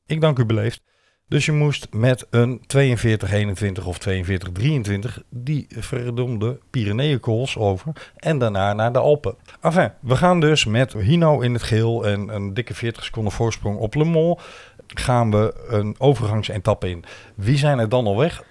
[0.07, 0.83] Ik dank u beleefd.
[1.33, 8.39] Dus je moest met een 42, 21 of 42, 23 die verdomde Pyreneeënkools over en
[8.39, 9.35] daarna naar de Alpen.
[9.61, 13.79] Enfin, we gaan dus met Hino in het geel en een dikke 40 seconden voorsprong
[13.79, 14.43] op Le Mans
[14.87, 17.05] gaan we een overgangsetappe in.
[17.35, 18.45] Wie zijn er dan al weg?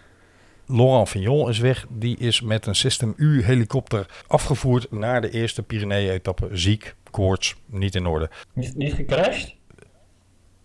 [0.66, 1.86] Laurent Fignon is weg.
[1.90, 6.50] Die is met een System U helikopter afgevoerd naar de eerste Pyrenee-etappe.
[6.52, 8.30] Ziek, koorts, niet in orde.
[8.54, 9.56] Niet, niet gecrashed?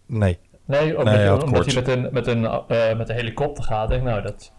[0.07, 0.39] Nee.
[0.67, 3.89] Nee, omdat, Nee, hij omdat met een, met, een, eh, met een helikopter gaat.
[3.89, 4.53] Denk, ik, nou, dat...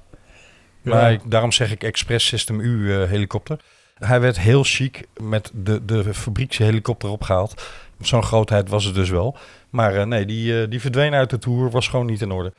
[0.82, 3.60] Maar ik- daarom zeg ik Express System U eh, helikopter.
[3.94, 7.64] Hij werd heel chic met de, de fabriekshelikopter opgehaald.
[8.00, 9.38] Zo'n grootheid was het dus wel.
[9.70, 12.54] Maar eh, nee, die, die verdween uit de Tour, was gewoon niet in orde.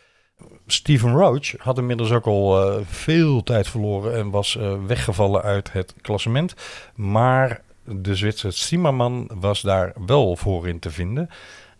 [0.66, 6.54] Steven Roach had inmiddels ook al veel tijd verloren en was weggevallen uit het klassement.
[6.94, 11.28] Maar de Zwitser Zimmerman was daar wel voor in te vinden.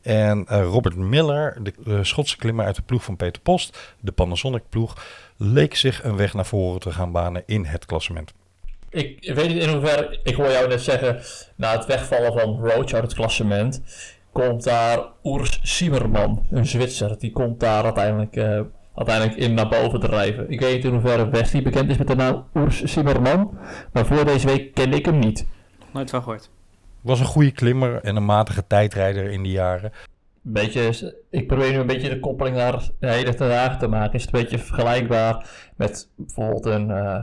[0.09, 4.13] En eh, Robert Miller, de eh, Schotse klimmer uit de ploeg van Peter Post, de
[4.13, 4.97] Panasonic ploeg,
[5.37, 8.33] leek zich een weg naar voren te gaan banen in het klassement.
[8.91, 11.21] Ik weet niet in hoeverre, ik hoor jou net zeggen,
[11.57, 13.83] na het wegvallen van Roach uit het klassement,
[14.33, 18.61] komt daar Urs Zimmerman, een Zwitser, die komt daar uiteindelijk, eh,
[18.95, 20.51] uiteindelijk in naar boven drijven.
[20.51, 23.59] Ik weet niet in hoeverre Wesley bekend is met de naam Urs Zimmerman,
[23.93, 25.47] maar voor deze week ken ik hem niet.
[25.93, 26.51] Nooit van gehoord.
[27.01, 29.93] Was een goede klimmer en een matige tijdrijder in die jaren.
[30.43, 34.15] Beetje, ik probeer nu een beetje de koppeling naar de hele dagen te maken.
[34.15, 37.23] Is het een beetje vergelijkbaar met bijvoorbeeld een uh,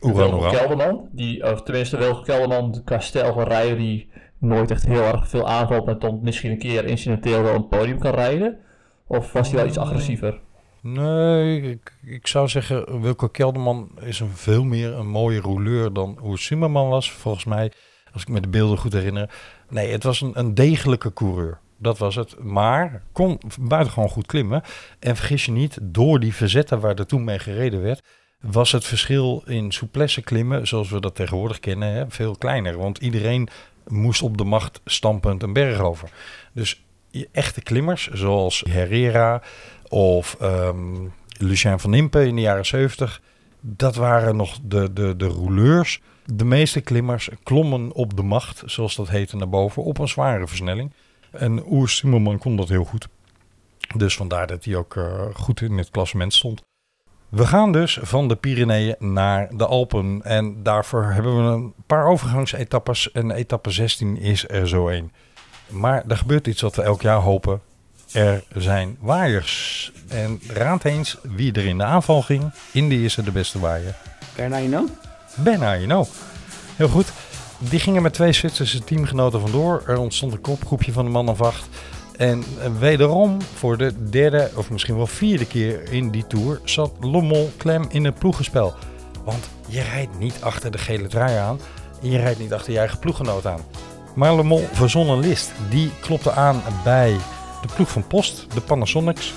[0.00, 0.50] Oeran.
[0.50, 1.08] Kelderman?
[1.12, 5.48] Die, of tenminste Wilco Kelderman qua stijl van rijden die nooit echt heel erg veel
[5.48, 8.58] aanvalt, maar dan misschien een keer incidenteel wel een podium kan rijden?
[9.06, 10.40] Of was hij wel iets agressiever?
[10.82, 16.18] Nee, ik, ik zou zeggen, Wilco Kelderman is een veel meer een mooie rouleur dan
[16.22, 17.72] Oer Zimmerman was, volgens mij.
[18.18, 19.30] Als ik me de beelden goed herinner.
[19.68, 21.58] Nee, het was een, een degelijke coureur.
[21.76, 22.42] Dat was het.
[22.42, 24.62] Maar kon buitengewoon goed klimmen.
[24.98, 28.02] En vergis je niet, door die verzetten waar er toen mee gereden werd,
[28.40, 32.76] was het verschil in souplesse klimmen, zoals we dat tegenwoordig kennen, hè, veel kleiner.
[32.76, 33.48] Want iedereen
[33.86, 36.10] moest op de macht stampend een berg over.
[36.52, 36.82] Dus
[37.32, 39.42] echte klimmers, zoals Herrera
[39.88, 43.20] of um, Lucien van Impe in de jaren 70,
[43.60, 46.00] dat waren nog de, de, de rouleurs.
[46.32, 50.46] De meeste klimmers klommen op de macht, zoals dat heette, naar boven op een zware
[50.46, 50.92] versnelling.
[51.30, 53.08] En Oers Simmerman kon dat heel goed.
[53.96, 56.62] Dus vandaar dat hij ook uh, goed in het klassement stond.
[57.28, 60.20] We gaan dus van de Pyreneeën naar de Alpen.
[60.24, 63.12] En daarvoor hebben we een paar overgangsetappes.
[63.12, 65.12] En etappe 16 is er zo een.
[65.68, 67.60] Maar er gebeurt iets wat we elk jaar hopen.
[68.12, 69.92] Er zijn waaiers.
[70.08, 72.52] En raad eens wie er in de aanval ging.
[72.72, 73.96] Indy is er de beste waaier.
[74.36, 74.86] Bernardino?
[75.42, 76.06] Bernardino.
[76.76, 77.12] Heel goed.
[77.58, 79.82] Die gingen met twee Zwitserse teamgenoten vandoor.
[79.86, 81.68] Er ontstond een kopgroepje van de man of acht.
[82.16, 82.44] En
[82.78, 87.84] wederom voor de derde of misschien wel vierde keer in die tour zat Lommel klem
[87.88, 88.74] in het ploegenspel.
[89.24, 91.60] Want je rijdt niet achter de gele trui aan
[92.02, 93.60] en je rijdt niet achter je eigen ploeggenoot aan.
[94.14, 95.52] Maar Lommel verzon een list.
[95.70, 97.16] Die klopte aan bij
[97.62, 99.32] de ploeg van Post, de Panasonics.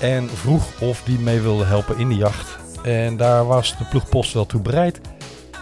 [0.00, 2.58] En vroeg of die mee wilde helpen in de jacht.
[2.82, 5.00] En daar was de ploeg Post wel toe bereid.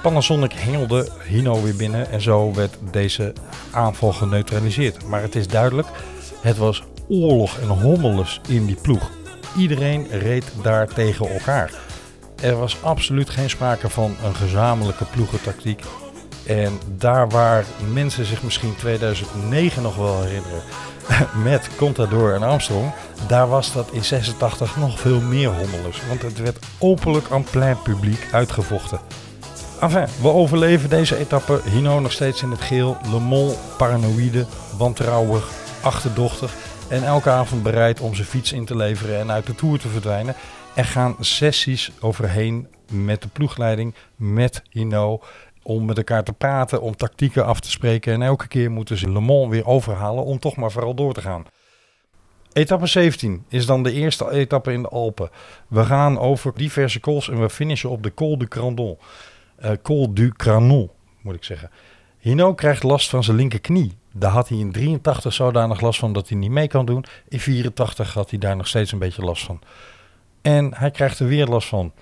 [0.03, 3.33] Panasonic hengelde Hino weer binnen en zo werd deze
[3.71, 5.07] aanval geneutraliseerd.
[5.07, 5.89] Maar het is duidelijk,
[6.41, 9.11] het was oorlog en hommeles in die ploeg.
[9.57, 11.73] Iedereen reed daar tegen elkaar.
[12.43, 15.83] Er was absoluut geen sprake van een gezamenlijke ploegentactiek.
[16.47, 20.63] En daar waar mensen zich misschien 2009 nog wel herinneren
[21.51, 22.93] met Contador en Armstrong,
[23.27, 26.07] daar was dat in 86 nog veel meer hommeles.
[26.09, 29.01] Want het werd openlijk aan plein publiek uitgevochten.
[29.81, 31.61] Enfin, we overleven deze etappe.
[31.65, 32.97] Hino nog steeds in het geel.
[33.11, 34.47] Le Mans paranoïde,
[34.79, 35.51] wantrouwig,
[35.83, 36.55] achterdochtig.
[36.89, 39.89] En elke avond bereid om zijn fiets in te leveren en uit de Tour te
[39.89, 40.35] verdwijnen.
[40.75, 45.21] Er gaan sessies overheen met de ploegleiding, met Hino.
[45.63, 48.13] Om met elkaar te praten, om tactieken af te spreken.
[48.13, 51.21] En elke keer moeten ze Le Mans weer overhalen om toch maar vooral door te
[51.21, 51.45] gaan.
[52.53, 55.31] Etappe 17 is dan de eerste etappe in de Alpen.
[55.69, 58.99] We gaan over diverse cols en we finishen op de Col du Crandon.
[59.65, 61.71] Uh, Col du Cranon, moet ik zeggen.
[62.19, 63.97] Hino krijgt last van zijn linkerknie.
[64.13, 67.05] Daar had hij in 83 zodanig last van dat hij niet mee kan doen.
[67.29, 69.61] In 84 had hij daar nog steeds een beetje last van.
[70.43, 71.93] En hij krijgt er weer last van.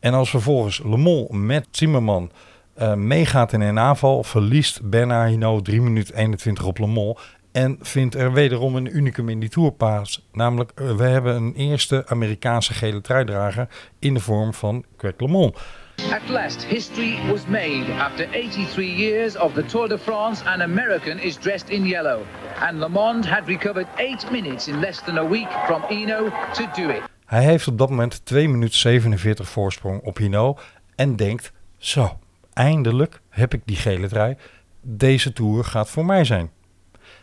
[0.00, 2.30] En als vervolgens Le Mans met Zimmerman
[2.78, 7.18] uh, meegaat in een aanval, verliest Bernard Hinault 3 minuten 21 op Le Mans.
[7.52, 10.26] En vindt er wederom een unicum in die tourpaas.
[10.32, 15.58] Namelijk, uh, we hebben een eerste Amerikaanse gele truidrager in de vorm van Greg LeMond.
[15.98, 17.90] At last, history was made.
[17.90, 22.22] After 83 years of the Tour de France, an American is dressed in yellow.
[22.60, 26.66] And Le Monde had recovered 8 minutes in less than a week from Hino to
[26.74, 27.02] do it.
[27.24, 30.58] Hij heeft op dat moment 2 minuten 47 voorsprong op Hino
[30.94, 32.18] en denkt, zo,
[32.52, 34.36] eindelijk heb ik die gele trui.
[34.80, 36.50] Deze Tour gaat voor mij zijn.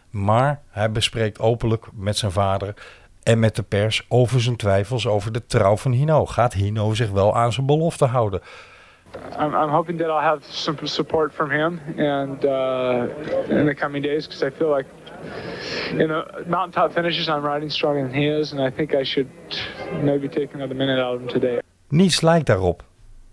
[0.10, 2.74] Maar hij bespreekt openlijk met zijn vader
[3.24, 6.26] en met de pers over zijn twijfels over de trouw van Hino.
[6.26, 8.42] Gaat Hino zich wel aan zijn belofte houden?
[9.40, 13.04] I'm, I'm hoping that I'll have some support from him and uh,
[13.50, 14.86] in the coming days because I feel like
[15.98, 19.28] in the mountaintop finishes I'm riding stronger than he is and I think I should
[20.04, 21.62] maybe take another minute out of him today.
[21.88, 22.84] Niets lijkt daarop.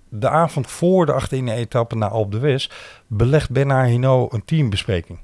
[0.08, 2.68] De avond voor de 18e etappe naar Alpe d'Huez
[3.06, 5.18] belegt Bernard Hinault een teambespreking.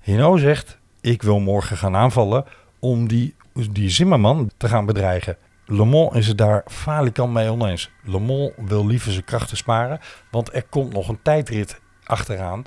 [0.00, 2.44] Hinault zegt, ik wil morgen gaan aanvallen
[2.78, 3.34] om die,
[3.70, 5.36] die Zimmerman te gaan bedreigen.
[5.66, 7.90] Le Mans is het daar falikant mee oneens.
[8.04, 12.64] Le Mans wil liever zijn krachten sparen, want er komt nog een tijdrit achteraan.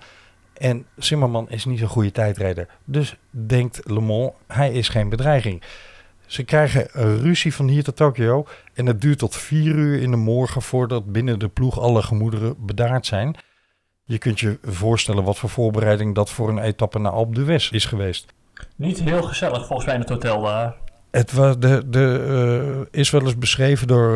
[0.54, 2.68] En Zimmerman is niet zo'n goede tijdrijder.
[2.86, 5.64] Dus denkt Le Mans, hij is geen bedreiging.
[6.26, 6.88] Ze krijgen
[7.22, 8.46] ruzie van hier tot Tokio.
[8.74, 12.66] En het duurt tot vier uur in de morgen voordat binnen de ploeg alle gemoederen
[12.66, 13.36] bedaard zijn.
[14.04, 17.86] Je kunt je voorstellen wat voor voorbereiding dat voor een etappe naar Alpe d'Huez is
[17.86, 18.34] geweest.
[18.76, 20.76] Niet heel gezellig volgens mij in het hotel daar.
[21.12, 22.26] Het was de, de,
[22.92, 24.12] uh, is wel eens beschreven door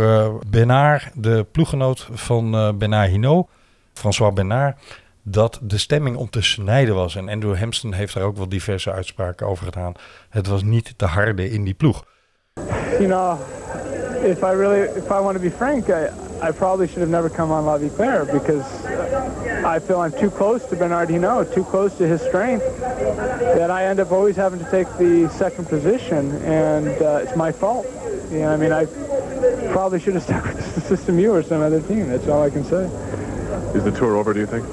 [0.51, 3.49] uh, de ploeggenoot van uh, Bernard Hinault,
[3.93, 4.77] François Bernard,
[5.23, 7.15] dat de stemming om te snijden was.
[7.15, 9.93] En Andrew Hampton heeft daar ook wel diverse uitspraken over gedaan.
[10.29, 12.05] Het was niet de harde in die ploeg.
[12.99, 13.39] You know,
[14.23, 16.09] if I really, if I want to be frank, I,
[16.41, 18.65] I probably should have never come on La Viclaire because
[19.65, 23.85] I feel I'm too close to Bernard Hinault, too close to his strength, that I
[23.85, 27.85] end up always having to take the second position, and uh, it's my fault.
[28.31, 28.85] You know, I mean, I
[29.71, 32.09] probably should have stuck with the System U or some other team.
[32.09, 32.89] That's all I can say.
[33.73, 34.65] Is the tour over, do you think?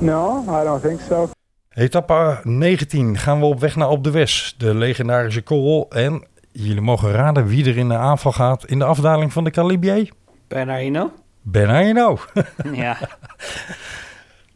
[0.00, 1.28] No, I don't think so.
[1.74, 5.86] Etappe 19 gaan we op weg naar Op de West, de legendarische korrel.
[5.90, 9.50] En jullie mogen raden wie er in de aanval gaat in de afdaling van de
[9.50, 10.10] Calibier.
[10.48, 11.12] Bernard Hinault?
[11.42, 12.26] Bernard Hinault.
[12.72, 12.96] ja.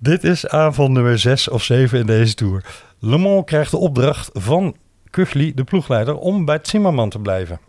[0.01, 2.65] Dit is aanval nummer 6 of 7 in deze Tour.
[2.99, 4.77] Le Mans krijgt de opdracht van
[5.11, 7.61] Kugli, de ploegleider, om bij Zimmerman te blijven.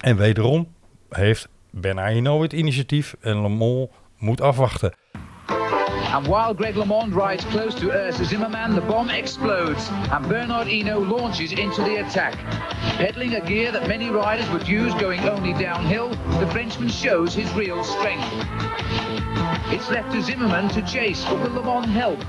[0.00, 0.68] En wederom
[1.08, 4.94] heeft Bernard Hinault het initiatief en Le Mans moet afwachten.
[6.12, 11.08] And while Greg LeMond rides close to Ursa Zimmerman, the bomb explodes and Bernard Hinault
[11.08, 12.34] launches into the attack.
[12.96, 17.50] Peddling a gear that many riders would use going only downhill, the Frenchman shows his
[17.54, 18.26] real strength.
[19.72, 22.24] It's left to Zimmerman to chase, but will Le Mans help?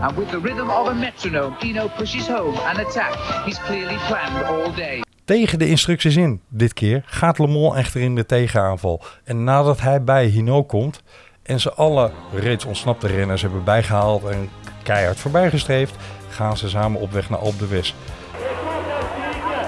[0.00, 3.14] And with the rhythm of a metronome, Eno pushes home and attack.
[3.44, 5.02] He's clearly planned all day.
[5.24, 6.40] Tegen de instructies in.
[6.48, 9.02] Dit keer gaat Le Mans echter in de tegenaanval.
[9.24, 11.02] En nadat hij bij Hinault komt
[11.42, 14.50] en ze alle reeds ontsnapte renners hebben bijgehaald en
[14.82, 15.94] keihard voorbijgestreefd,
[16.28, 17.94] gaan ze samen op weg naar Alpe d'Huez.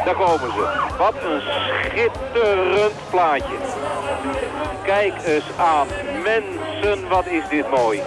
[0.05, 0.95] Daar komen ze.
[0.99, 1.41] Wat een
[1.85, 3.78] schitterend plaatje.
[4.89, 5.87] Kijk eens aan.
[6.23, 8.03] Mensen, wat is dit mooi.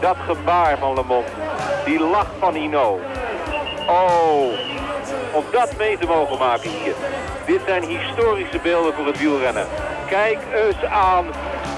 [0.00, 1.26] Dat gebaar van Le Mans.
[1.84, 3.00] Die lach van Hino.
[3.88, 4.44] Oh,
[5.32, 6.94] om dat mee te mogen maken hier.
[7.46, 9.66] Dit zijn historische beelden voor het wielrennen.
[10.08, 11.26] Kijk eens aan.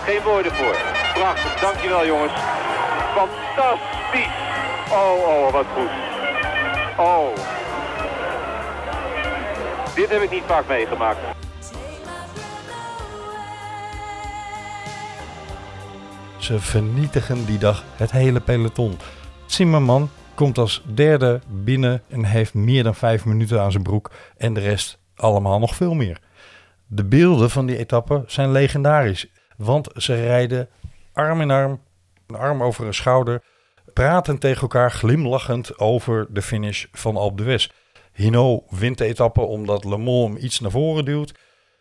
[0.04, 0.76] Geen woorden voor.
[1.14, 2.32] Prachtig, dankjewel jongens.
[3.14, 4.36] Fantastisch.
[4.90, 5.90] Oh, oh, wat goed.
[6.96, 7.28] Oh.
[9.94, 11.18] Dit heb ik niet vaak meegemaakt.
[16.42, 18.98] Ze vernietigen die dag het hele peloton.
[19.46, 24.10] Zimmerman komt als derde binnen en heeft meer dan vijf minuten aan zijn broek.
[24.36, 26.18] En de rest allemaal nog veel meer.
[26.86, 29.26] De beelden van die etappe zijn legendarisch.
[29.56, 30.68] Want ze rijden
[31.12, 31.80] arm in arm,
[32.26, 33.42] een arm over een schouder.
[33.92, 37.68] Praten tegen elkaar glimlachend over de finish van Alpe d'Huez.
[38.12, 41.34] Hino wint de etappe omdat Le Mans hem iets naar voren duwt.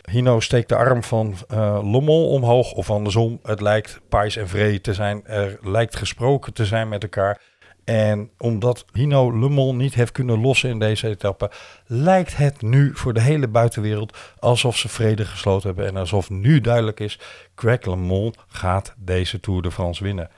[0.10, 3.40] Hino steekt de arm van uh, Mans omhoog of andersom.
[3.44, 5.26] Het lijkt Pais en Vree te zijn.
[5.26, 7.42] Er lijkt gesproken te zijn met elkaar.
[7.84, 11.52] En omdat Hino Mans niet heeft kunnen lossen in deze etappe,
[11.86, 15.88] lijkt het nu voor de hele buitenwereld alsof ze vrede gesloten hebben.
[15.88, 17.20] En alsof nu duidelijk is,
[17.56, 17.80] Greg
[18.48, 20.30] gaat deze Tour de France winnen.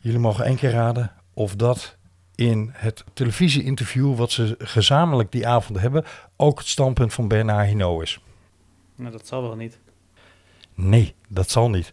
[0.00, 1.96] Jullie mogen één keer raden of dat
[2.34, 6.04] in het televisie-interview wat ze gezamenlijk die avond hebben
[6.36, 8.20] ook het standpunt van Bernard Hinault is.
[9.02, 9.78] Nou, dat zal wel niet.
[10.74, 11.92] Nee, dat zal niet.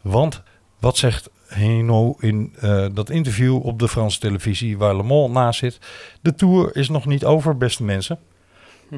[0.00, 0.42] Want
[0.78, 5.58] wat zegt Hinault in uh, dat interview op de Franse televisie waar Le Mans naast
[5.58, 5.78] zit?
[6.20, 8.18] De Tour is nog niet over, beste mensen.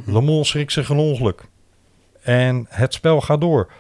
[0.04, 1.48] Le Mans schrikt zich een ongeluk.
[2.20, 3.72] En het spel gaat door.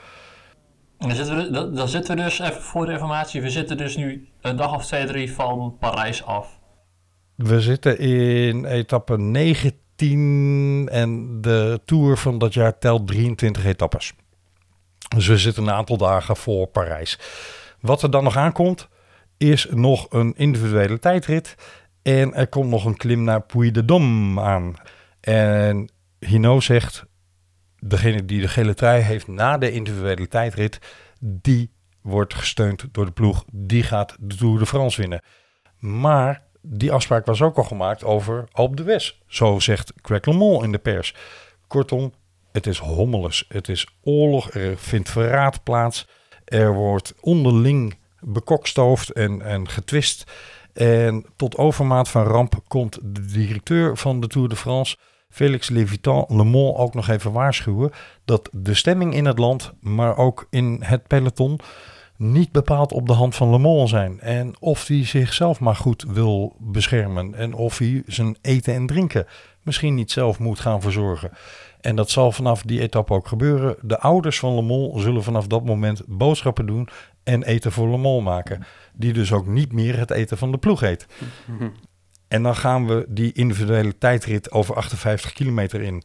[0.98, 3.96] Dan zitten, we, dan, dan zitten we dus, even voor de informatie, we zitten dus
[3.96, 6.58] nu een dag of twee, drie van Parijs af.
[7.34, 14.12] We zitten in etappe 19 en de Tour van dat jaar telt 23 etappes.
[15.08, 17.18] Dus we zitten een aantal dagen voor Parijs.
[17.80, 18.88] Wat er dan nog aankomt,
[19.36, 21.54] is nog een individuele tijdrit.
[22.02, 24.74] En er komt nog een klim naar Puy de Dôme aan.
[25.20, 27.04] En Hino zegt,
[27.78, 30.78] degene die de gele trui heeft na de individuele tijdrit,
[31.20, 31.70] die
[32.02, 33.44] wordt gesteund door de ploeg.
[33.52, 35.22] Die gaat de Tour de France winnen.
[35.78, 39.16] Maar die afspraak was ook al gemaakt over Alpe de West.
[39.26, 41.14] Zo zegt Craig in de pers.
[41.66, 42.12] Kortom,
[42.52, 43.44] het is hommeles.
[43.48, 44.50] Het is oorlog.
[44.50, 46.06] Er vindt verraad plaats.
[46.44, 50.24] Er wordt onderling bekokstoofd en, en getwist.
[50.72, 54.96] En tot overmaat van ramp komt de directeur van de Tour de France,
[55.28, 57.90] Felix Levitan, Le ook nog even waarschuwen
[58.24, 61.60] dat de stemming in het land, maar ook in het peloton,
[62.18, 64.20] niet bepaald op de hand van Le Mans zijn.
[64.20, 69.26] En of hij zichzelf maar goed wil beschermen en of hij zijn eten en drinken
[69.68, 71.30] misschien niet zelf moet gaan verzorgen.
[71.80, 73.76] En dat zal vanaf die etappe ook gebeuren.
[73.80, 76.88] De ouders van Le Mans zullen vanaf dat moment boodschappen doen
[77.22, 78.64] en eten voor Le Mans maken.
[78.92, 81.06] Die dus ook niet meer het eten van de ploeg eet.
[82.28, 86.02] En dan gaan we die individuele tijdrit over 58 kilometer in.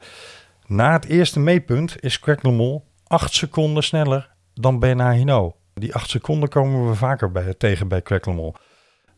[0.68, 5.55] Na het eerste meetpunt is Craig Le Mans 8 seconden sneller dan Bernard Hinault.
[5.74, 8.57] Die 8 seconden komen we vaker bij, tegen bij Craig Le Mans.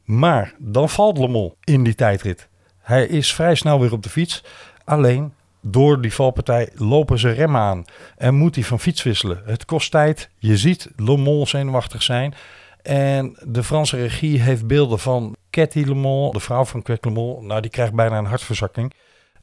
[0.03, 2.47] Maar dan valt Le Mans in die tijdrit.
[2.80, 4.43] Hij is vrij snel weer op de fiets.
[4.84, 7.86] Alleen door die valpartij lopen ze remmen aan
[8.18, 9.41] en moet hij van fiets wisselen.
[9.45, 10.30] Het kost tijd.
[10.38, 12.34] Je ziet Le Mans zenuwachtig zijn.
[12.82, 16.99] En de Franse regie heeft beelden van Cathy Le Mans, de vrouw van Craig.
[17.01, 18.93] Nou, die krijgt bijna een hartverzakking.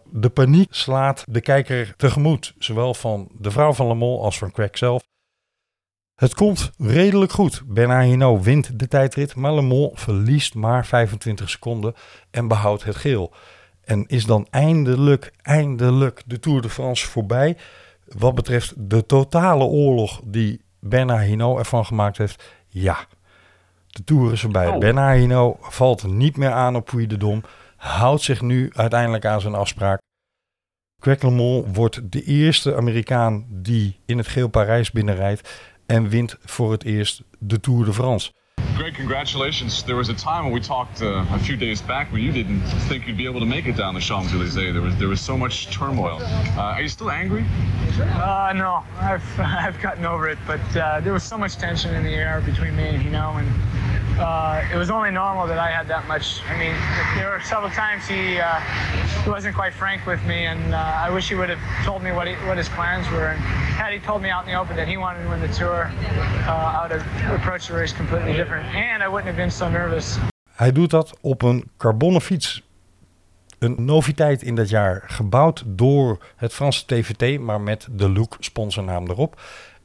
[0.05, 4.51] De paniek slaat de kijker tegemoet, zowel van de vrouw van Le Mans als van
[4.51, 5.03] Craig zelf.
[6.15, 7.63] Het komt redelijk goed.
[7.67, 11.95] Bernard Hinault wint de tijdrit, maar Le Mans verliest maar 25 seconden
[12.31, 13.33] en behoudt het geel.
[13.85, 17.57] En is dan eindelijk, eindelijk de Tour de France voorbij.
[18.05, 22.53] Wat betreft de totale oorlog die Bernard Hinault ervan gemaakt heeft.
[22.69, 23.07] Ja,
[23.87, 24.69] de Tour is voorbij.
[24.69, 24.79] Oh.
[24.79, 27.43] Bernard Hinault valt niet meer aan op Puy de Dom.
[27.77, 30.01] Houdt zich nu uiteindelijk aan zijn afspraak.
[31.01, 35.72] Craig LeMond wordt de eerste Amerikaan die in het geel Parijs binnenrijdt.
[35.87, 38.31] En wint voor het eerst de Tour de France.
[38.77, 39.83] Greg, congratulations.
[39.83, 42.63] There was a time when we talked uh, a few days back when you didn't
[42.89, 44.73] think you'd be able to make it down the Champs Elysees.
[44.73, 46.19] There was there was so much turmoil.
[46.57, 47.45] Uh, are you still angry?
[48.01, 50.39] Uh, no, I've I've gotten over it.
[50.47, 53.49] But uh, there was so much tension in the air between me and Hino, and
[54.19, 56.43] uh, it was only normal that I had that much.
[56.49, 56.75] I mean,
[57.17, 58.61] there were several times he uh,
[59.25, 62.13] he wasn't quite frank with me, and uh, I wish he would have told me
[62.13, 63.29] what he, what his plans were.
[63.33, 63.41] And
[63.81, 65.91] had he told me out in the open that he wanted to win the tour,
[66.47, 69.69] uh, I would have approached the race completely different, and I wouldn't have been so
[69.69, 70.19] nervous.
[70.53, 72.63] Hij doet dat op een carbonnen fiets.
[73.59, 79.11] Een noviteit in dat jaar, gebouwd door het Franse TVT, maar met de Look sponsornaam
[79.11, 79.41] erop.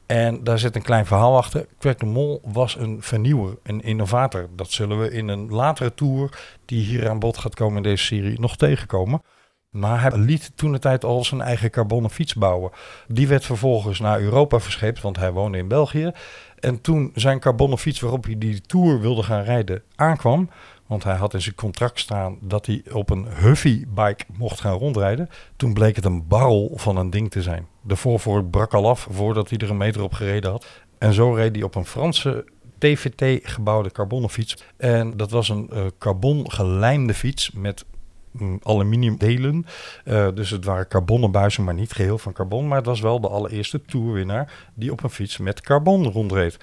[0.08, 1.66] En daar zit een klein verhaal achter.
[1.78, 4.48] Craig de Mol was een vernieuwer, een innovator.
[4.56, 8.04] Dat zullen we in een latere tour, die hier aan bod gaat komen in deze
[8.04, 9.22] serie, nog tegenkomen.
[9.70, 12.70] Maar hij liet toen de tijd al zijn eigen carbonnen fiets bouwen.
[13.08, 16.12] Die werd vervolgens naar Europa verscheept, want hij woonde in België.
[16.58, 20.50] En toen zijn carbonnen fiets waarop hij die tour wilde gaan rijden aankwam,
[20.88, 25.28] want hij had in zijn contract staan dat hij op een Huffy-bike mocht gaan rondrijden.
[25.56, 27.66] Toen bleek het een barrel van een ding te zijn.
[27.82, 30.66] De voorvork brak al af voordat hij er een meter op gereden had.
[30.98, 32.44] En zo reed hij op een Franse
[32.78, 34.64] TVT gebouwde carbonnen fiets.
[34.76, 37.84] En dat was een uh, carbon gelijmde fiets met
[38.30, 39.66] mm, aluminiumdelen.
[40.04, 42.68] Uh, dus het waren carbonnen buizen, maar niet geheel van carbon.
[42.68, 46.56] Maar het was wel de allereerste toerwinnaar die op een fiets met carbon rondreed.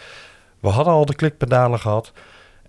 [0.60, 2.14] We hadden al de klikpedalen gehad.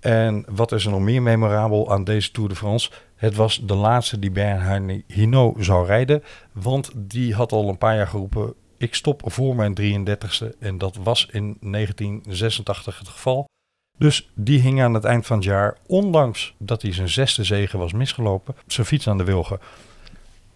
[0.07, 2.91] En wat is er nog meer memorabel aan deze Tour de France?
[3.17, 6.23] Het was de laatste die Bernard Hinault zou rijden.
[6.53, 10.59] Want die had al een paar jaar geroepen: ik stop voor mijn 33ste.
[10.59, 13.49] En dat was in 1986 het geval.
[13.99, 17.79] Dus die hing aan het eind van het jaar, ondanks dat hij zijn zesde zegen
[17.79, 19.59] was misgelopen, zijn fiets aan de wilgen.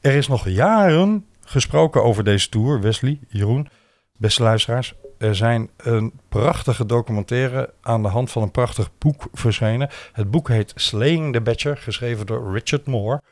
[0.01, 3.69] Er is nog jaren gesproken over deze Tour, Wesley, Jeroen,
[4.17, 4.95] beste luisteraars.
[5.21, 9.89] Er zijn een prachtige documentaire aan de hand van een prachtig boek verschenen.
[10.13, 13.23] Het boek heet Slaying the Badger, geschreven door Richard Moore.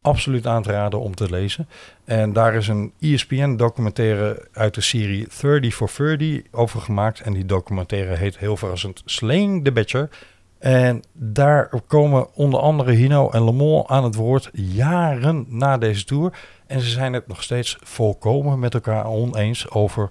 [0.00, 1.68] Absoluut aan te raden om te lezen.
[2.04, 7.20] En daar is een ESPN-documentaire uit de serie 30 for 30 over gemaakt.
[7.20, 10.08] En die documentaire heet heel verrassend Slaying the Badger.
[10.58, 16.04] En daar komen onder andere Hino en Le Mans aan het woord jaren na deze
[16.04, 16.32] tour.
[16.66, 20.10] En ze zijn het nog steeds volkomen met elkaar oneens over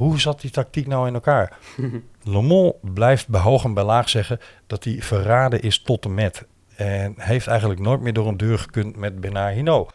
[0.00, 1.58] hoe zat die tactiek nou in elkaar.
[2.22, 6.14] Le Mans blijft bij hoog en bij laag zeggen dat hij verraden is tot en
[6.14, 6.46] met.
[6.76, 9.92] En heeft eigenlijk nooit meer door een deur gekund met Bernard Hinault.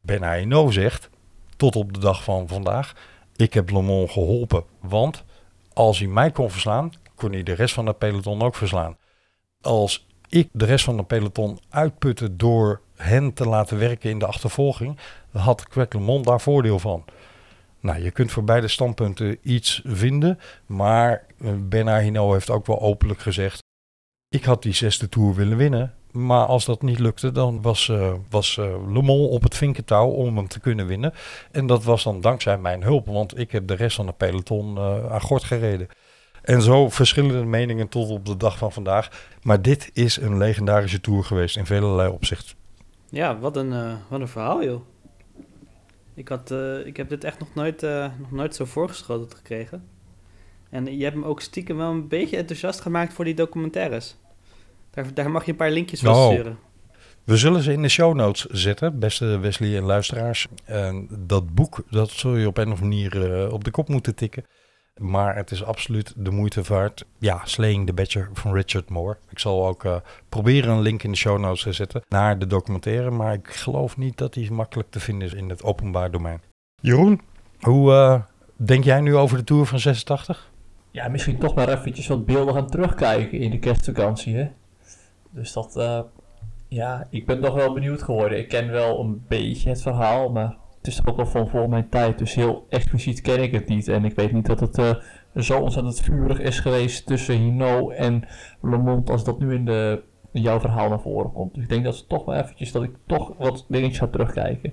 [0.00, 1.10] Bernard Hinault zegt,
[1.56, 2.94] tot op de dag van vandaag,
[3.36, 4.64] ik heb Le Mans geholpen.
[4.80, 5.24] Want
[5.72, 8.96] als hij mij kon verslaan, kon hij de rest van het peloton ook verslaan.
[9.60, 14.26] Als ik de rest van het peloton uitputte door hen te laten werken in de
[14.26, 14.98] achtervolging,
[15.32, 17.04] had Greg LeMond daar voordeel van.
[17.84, 22.80] Nou, je kunt voor beide standpunten iets vinden, maar eh, Bernard Hinault heeft ook wel
[22.80, 23.62] openlijk gezegd,
[24.28, 28.12] ik had die zesde Tour willen winnen, maar als dat niet lukte, dan was, uh,
[28.30, 31.12] was uh, Le Mans op het vinkentouw om hem te kunnen winnen.
[31.50, 34.74] En dat was dan dankzij mijn hulp, want ik heb de rest van het peloton
[34.76, 35.88] uh, aan gort gereden.
[36.42, 39.28] En zo verschillende meningen tot op de dag van vandaag.
[39.42, 42.56] Maar dit is een legendarische tour geweest in velelei opzichten.
[43.10, 44.80] Ja, wat een, wat een verhaal, joh.
[46.14, 49.88] Ik, had, uh, ik heb dit echt nog nooit, uh, nog nooit zo voorgeschoten gekregen.
[50.70, 54.16] En je hebt me ook stiekem wel een beetje enthousiast gemaakt voor die documentaires.
[54.90, 56.32] Daar, daar mag je een paar linkjes van oh.
[56.32, 56.58] sturen.
[57.24, 60.46] We zullen ze in de show notes zetten, beste Wesley en luisteraars.
[60.64, 64.14] En dat boek, dat zul je op een of andere manier op de kop moeten
[64.14, 64.44] tikken.
[65.00, 67.04] Maar het is absoluut de moeite waard.
[67.18, 69.16] Ja, Slaying the Badger van Richard Moore.
[69.30, 69.96] Ik zal ook uh,
[70.28, 73.10] proberen een link in de show notes te zetten naar de documentaire.
[73.10, 76.40] Maar ik geloof niet dat die makkelijk te vinden is in het openbaar domein.
[76.80, 77.20] Jeroen,
[77.60, 78.20] hoe uh,
[78.56, 80.50] denk jij nu over de Tour van 86?
[80.90, 84.36] Ja, misschien toch maar eventjes wat beelden gaan terugkijken in de kerstvakantie.
[84.36, 84.48] Hè?
[85.30, 86.00] Dus dat, uh,
[86.68, 88.38] ja, ik ben toch wel benieuwd geworden.
[88.38, 91.88] Ik ken wel een beetje het verhaal, maar het is ook al van voor mijn
[91.88, 93.88] tijd, dus heel expliciet ken ik het niet.
[93.88, 94.94] En ik weet niet dat het uh,
[95.36, 98.24] zo ontzettend vurig is geweest tussen Hino en
[98.60, 101.54] Le Monde als dat nu in, de, jouw verhaal naar voren komt.
[101.54, 104.72] Dus ik denk dat het toch wel eventjes, dat ik toch wat dingetjes ga terugkijken.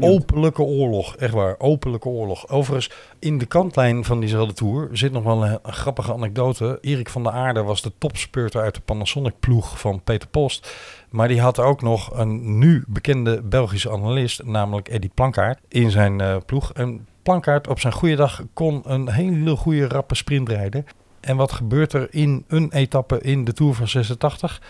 [0.00, 2.48] Openlijke oorlog, echt waar, openlijke oorlog.
[2.48, 6.78] Overigens, in de kantlijn van diezelfde tour zit nog wel een, grappige anekdote.
[6.80, 10.74] Erik van der Aarde was de topspurter uit de Panasonic ploeg van Peter Post.
[11.10, 16.20] Maar die had ook nog een nu bekende Belgische analist, namelijk Eddie Plankaart, in zijn
[16.20, 16.72] uh, ploeg.
[16.72, 20.86] En Plankaart op zijn goede dag kon een hele goede rappe sprint rijden.
[21.20, 24.60] En wat gebeurt er in een etappe in de Tour van 86?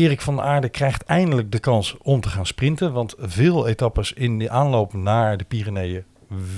[0.00, 2.92] Erik van der Aarde krijgt eindelijk de kans om te gaan sprinten.
[2.92, 6.04] Want veel etappes in de aanloop naar de Pyreneeën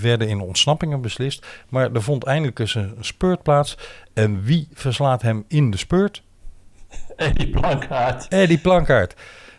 [0.01, 1.47] werden in ontsnappingen beslist.
[1.68, 3.78] Maar er vond eindelijk eens een spurt plaats.
[4.14, 6.22] En wie verslaat hem in de spurt?
[7.16, 8.28] Eddie Plankaart.
[8.28, 9.14] Eddie Plankaart.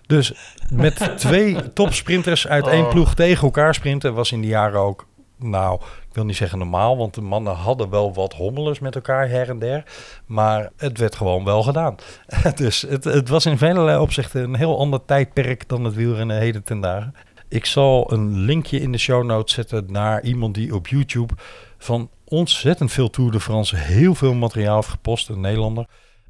[0.08, 0.34] Dus
[0.74, 2.90] met twee topsprinters uit één Oh.
[2.90, 5.08] ploeg tegen elkaar sprinten was in die jaren ook,
[5.38, 5.82] nou,
[6.14, 9.50] ik wil niet zeggen normaal, want de mannen hadden wel wat hommelers met elkaar her
[9.50, 9.84] en der.
[10.26, 11.96] Maar het werd gewoon wel gedaan.
[12.56, 16.64] dus het, het was in vele opzichten een heel ander tijdperk dan het wielrennen heden
[16.64, 17.16] ten dagen.
[17.48, 21.34] Ik zal een linkje in de show notes zetten naar iemand die op YouTube
[21.78, 25.86] van ontzettend veel Tour de France heel veel materiaal heeft gepost, een Nederlander.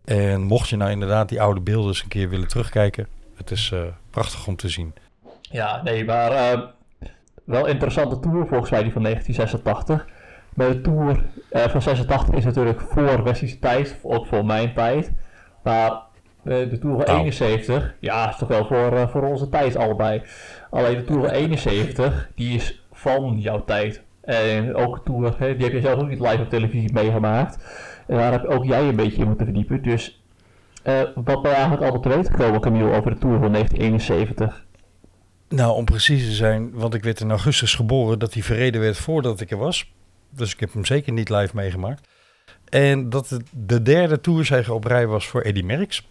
[0.05, 3.71] En mocht je nou inderdaad die oude beelden eens een keer willen terugkijken, het is
[3.73, 4.93] uh, prachtig om te zien.
[5.41, 6.63] Ja, nee, maar uh,
[7.43, 10.07] wel interessante tour volgens mij die van 1986.
[10.53, 15.11] Maar de tour uh, van 86 is natuurlijk voor Wesley's tijd, ook voor mijn tijd.
[15.63, 15.91] Maar
[16.43, 17.17] uh, de tour van nou.
[17.17, 20.21] 71, ja, is toch wel voor, uh, voor onze tijd allebei.
[20.69, 24.03] Alleen de tour van 71, die is van jouw tijd.
[24.21, 27.57] En ook de tour, hè, die heb je zelf ook niet live op televisie meegemaakt.
[28.07, 29.81] En daar heb ook jij een beetje in moeten verdiepen.
[29.81, 30.23] Dus
[30.87, 34.62] uh, wat ben je eigenlijk allemaal te weten gekomen, Camille, over de Tour van 1971?
[35.55, 38.97] Nou, om precies te zijn, want ik werd in augustus geboren dat hij verreden werd
[38.97, 39.91] voordat ik er was.
[40.29, 42.07] Dus ik heb hem zeker niet live meegemaakt.
[42.69, 46.07] En dat de derde toerzege op rij was voor Eddy Merckx.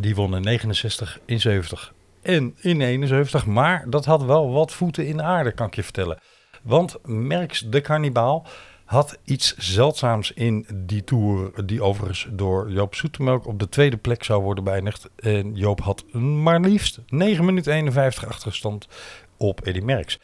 [0.00, 3.46] Die won in 69, in 70 en in 71.
[3.46, 6.18] Maar dat had wel wat voeten in de aarde, kan ik je vertellen.
[6.62, 8.46] Want Merckx, de kannibaal,
[8.92, 14.24] had iets zeldzaams in die tour, die overigens door Joop Zoetemelk op de tweede plek
[14.24, 15.08] zou worden beëindigd.
[15.16, 18.88] En Joop had maar liefst 9 minuten 51 achterstand
[19.36, 20.18] op Eddy Merckx.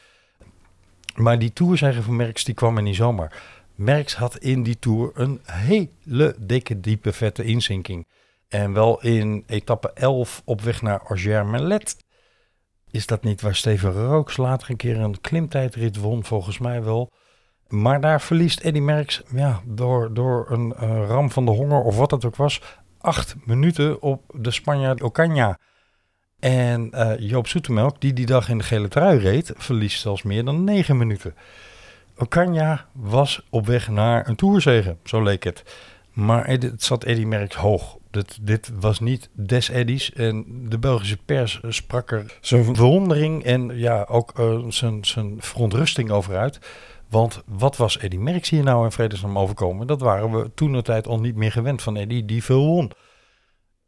[1.14, 3.42] Maar die tourzege van Merckx die kwam er niet zomaar.
[3.74, 8.06] Merckx had in die tour een hele dikke, diepe, vette inzinking.
[8.48, 11.96] En wel in etappe 11 op weg naar Argers-Merlet.
[12.90, 16.24] Is dat niet waar Steven Rooks later een keer een klimtijdrit won?
[16.24, 17.12] Volgens mij wel.
[17.68, 21.96] Maar daar verliest Eddy Merckx ja, door, door een eh, ram van de honger of
[21.96, 22.62] wat het ook was,
[23.00, 25.66] acht minuten op de Spanjaard Ocaña.
[26.38, 30.44] En eh, Joop Zoetemelk, die die dag in de gele trui reed, verliest zelfs meer
[30.44, 31.34] dan negen minuten.
[32.14, 35.62] Ocaña was op weg naar een toerzegen, zo leek het.
[36.12, 37.96] Maar het zat Eddy Merckx hoog.
[38.10, 40.12] Dit, dit was niet des Eddies.
[40.12, 44.32] En de Belgische pers sprak er zijn verwondering en ja, ook
[44.68, 46.58] zijn, zijn verontrusting over uit.
[47.08, 49.86] Want wat was Eddy Merckx hier nou in vredesnaam overkomen?
[49.86, 52.90] Dat waren we toen de tijd al niet meer gewend van Eddy, die veel won.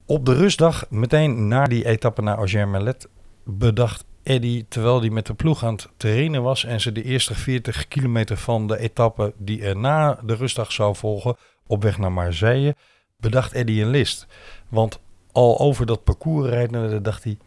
[0.06, 3.08] Op de rustdag, meteen na die etappe naar Auger-Merlet,
[3.44, 7.34] bedacht Eddy, terwijl hij met de ploeg aan het trainen was en ze de eerste
[7.34, 12.12] 40 kilometer van de etappe die er na de rustdag zou volgen, op weg naar
[12.12, 12.76] Marseille,
[13.16, 14.26] bedacht Eddy een list.
[14.68, 15.00] Want
[15.32, 17.38] al over dat parcours rijdende dacht hij,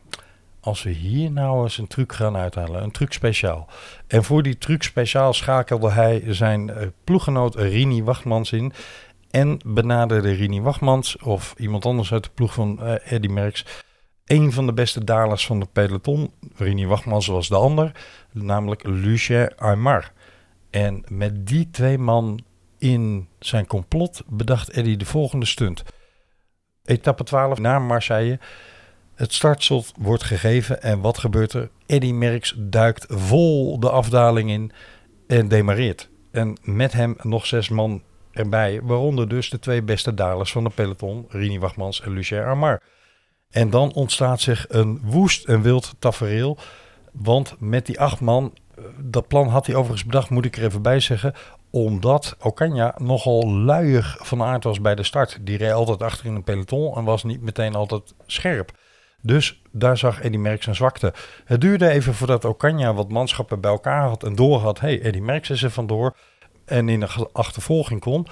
[0.63, 3.67] als we hier nou eens een truc gaan uithalen, een truc speciaal.
[4.07, 8.73] En voor die truc speciaal schakelde hij zijn uh, ploeggenoot Rini Wachtmans in
[9.31, 13.65] en benaderde Rini Wachtmans of iemand anders uit de ploeg van uh, Eddy Merckx.
[14.25, 17.91] Een van de beste dalers van de peloton, Rini Wachtmans was de ander,
[18.31, 20.11] namelijk Lucien Aymar.
[20.69, 22.39] En met die twee man
[22.77, 25.83] in zijn complot bedacht Eddy de volgende stunt.
[26.83, 28.39] Etappe 12 naar Marseille.
[29.15, 31.69] Het startslot wordt gegeven en wat gebeurt er?
[31.85, 34.71] Eddy Merckx duikt vol de afdaling in
[35.27, 36.09] en demareert.
[36.31, 40.69] En met hem nog zes man erbij, waaronder dus de twee beste dalers van de
[40.69, 42.81] peloton, Rini Wachmans en Lucien Armar.
[43.49, 46.57] En dan ontstaat zich een woest en wild tafereel,
[47.11, 50.63] want met die acht man, eh, dat plan had hij overigens bedacht, moet ik er
[50.63, 51.33] even bij zeggen,
[51.69, 55.37] omdat Ocaña nogal luiig van aard was bij de start.
[55.41, 58.71] Die reed altijd achter in een peloton en was niet meteen altijd scherp.
[59.25, 61.13] Dus daar zag Eddy Merckx zijn zwakte.
[61.45, 64.79] Het duurde even voordat Ocaña wat manschappen bij elkaar had en door had.
[64.79, 66.15] hey, Eddy Merckx is er vandoor
[66.65, 68.27] en in de achtervolging kon.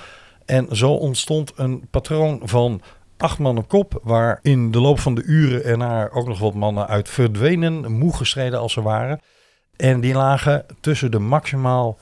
[0.46, 2.82] En zo ontstond een patroon van
[3.18, 6.54] acht man op kop, waar in de loop van de uren erna ook nog wat
[6.54, 9.20] mannen uit verdwenen, moe gestreden als ze waren.
[9.76, 11.98] En die lagen tussen de maximaal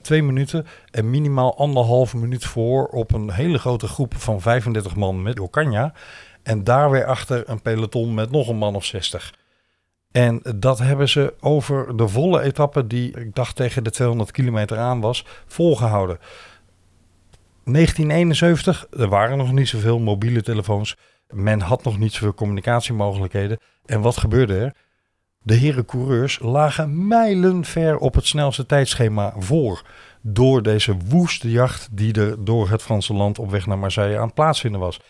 [0.00, 5.22] twee minuten en minimaal anderhalve minuut voor op een hele grote groep van 35 man
[5.22, 5.92] met Ocaña.
[6.44, 9.34] En daar weer achter een peloton met nog een man of 60.
[10.12, 14.78] En dat hebben ze over de volle etappe, die ik dacht tegen de 200 kilometer
[14.78, 16.18] aan was, volgehouden.
[17.64, 20.96] 1971, er waren nog niet zoveel mobiele telefoons.
[21.28, 23.58] Men had nog niet zoveel communicatiemogelijkheden.
[23.86, 24.74] En wat gebeurde er?
[25.42, 29.82] De heren coureurs lagen mijlenver op het snelste tijdschema voor.
[30.20, 34.26] Door deze woeste jacht die er door het Franse land op weg naar Marseille aan
[34.26, 35.00] het plaatsvinden was.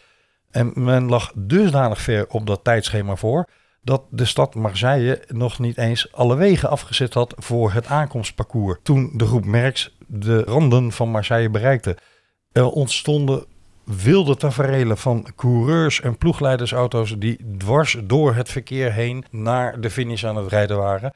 [0.54, 3.48] En men lag dusdanig ver op dat tijdschema voor
[3.82, 8.78] dat de stad Marseille nog niet eens alle wegen afgezet had voor het aankomstparcours.
[8.82, 11.96] Toen de groep Merckx de randen van Marseille bereikte.
[12.52, 13.44] Er ontstonden
[13.84, 20.24] wilde taferelen van coureurs en ploegleidersauto's die dwars door het verkeer heen naar de finish
[20.24, 21.12] aan het rijden waren.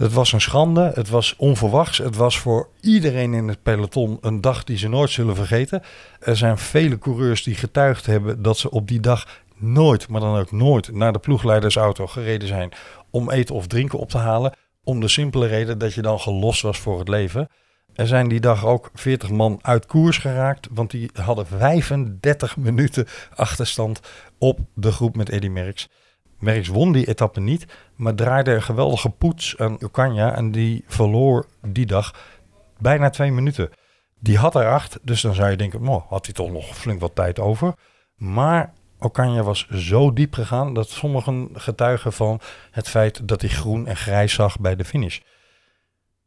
[0.00, 4.40] Het was een schande, het was onverwachts, het was voor iedereen in het peloton een
[4.40, 5.82] dag die ze nooit zullen vergeten.
[6.20, 10.38] Er zijn vele coureurs die getuigd hebben dat ze op die dag nooit, maar dan
[10.38, 12.72] ook nooit, naar de ploegleidersauto gereden zijn
[13.10, 14.52] om eten of drinken op te halen.
[14.84, 17.48] Om de simpele reden dat je dan gelost was voor het leven.
[17.94, 23.06] Er zijn die dag ook 40 man uit koers geraakt, want die hadden 35 minuten
[23.34, 24.00] achterstand
[24.38, 25.88] op de groep met Eddy Merckx.
[26.40, 27.66] Merckx won die etappe niet,
[27.96, 32.14] maar draaide een geweldige poets aan Ocaña en die verloor die dag
[32.78, 33.70] bijna twee minuten.
[34.18, 37.00] Die had er acht, dus dan zou je denken, oh, had hij toch nog flink
[37.00, 37.74] wat tijd over.
[38.16, 43.86] Maar Ocaña was zo diep gegaan dat sommigen getuigen van het feit dat hij groen
[43.86, 45.18] en grijs zag bij de finish.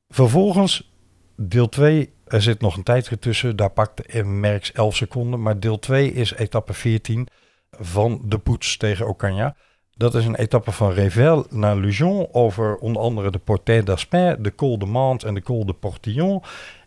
[0.10, 0.92] Vervolgens
[1.36, 5.42] deel 2, er zit nog een tijdje tussen, daar pakte Merckx 11 seconden.
[5.42, 7.28] Maar deel 2 is etappe 14
[7.72, 9.58] van de poets tegen Ocaña.
[9.96, 14.56] Dat is een etappe van Revel naar Lujon over onder andere de Portet d'Aspin, de
[14.56, 16.42] Col de Mante en de Col de Portillon.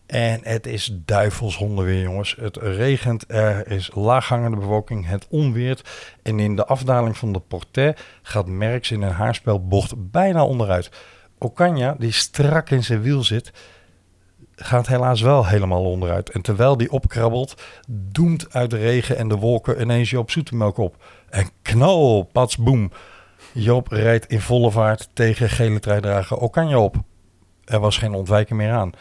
[0.07, 2.37] En het is duivelshonden weer, jongens.
[2.41, 5.89] Het regent, er is laaghangende bewolking, het onweert.
[6.23, 10.91] En in de afdaling van de Portet gaat Merckx in een haarspelbocht bijna onderuit.
[11.35, 13.53] Ocaña, die strak in zijn wiel zit,
[14.57, 16.31] gaat helaas wel helemaal onderuit.
[16.31, 21.05] En terwijl die opkrabbelt, doemt uit de regen en de wolken ineens Joop Zoetemelk op.
[21.29, 22.93] En knal, pats, boem.
[23.53, 26.97] Joop rijdt in volle vaart tegen gele truidrager Okanja op.
[27.65, 28.93] Er was geen ontwijken meer aan.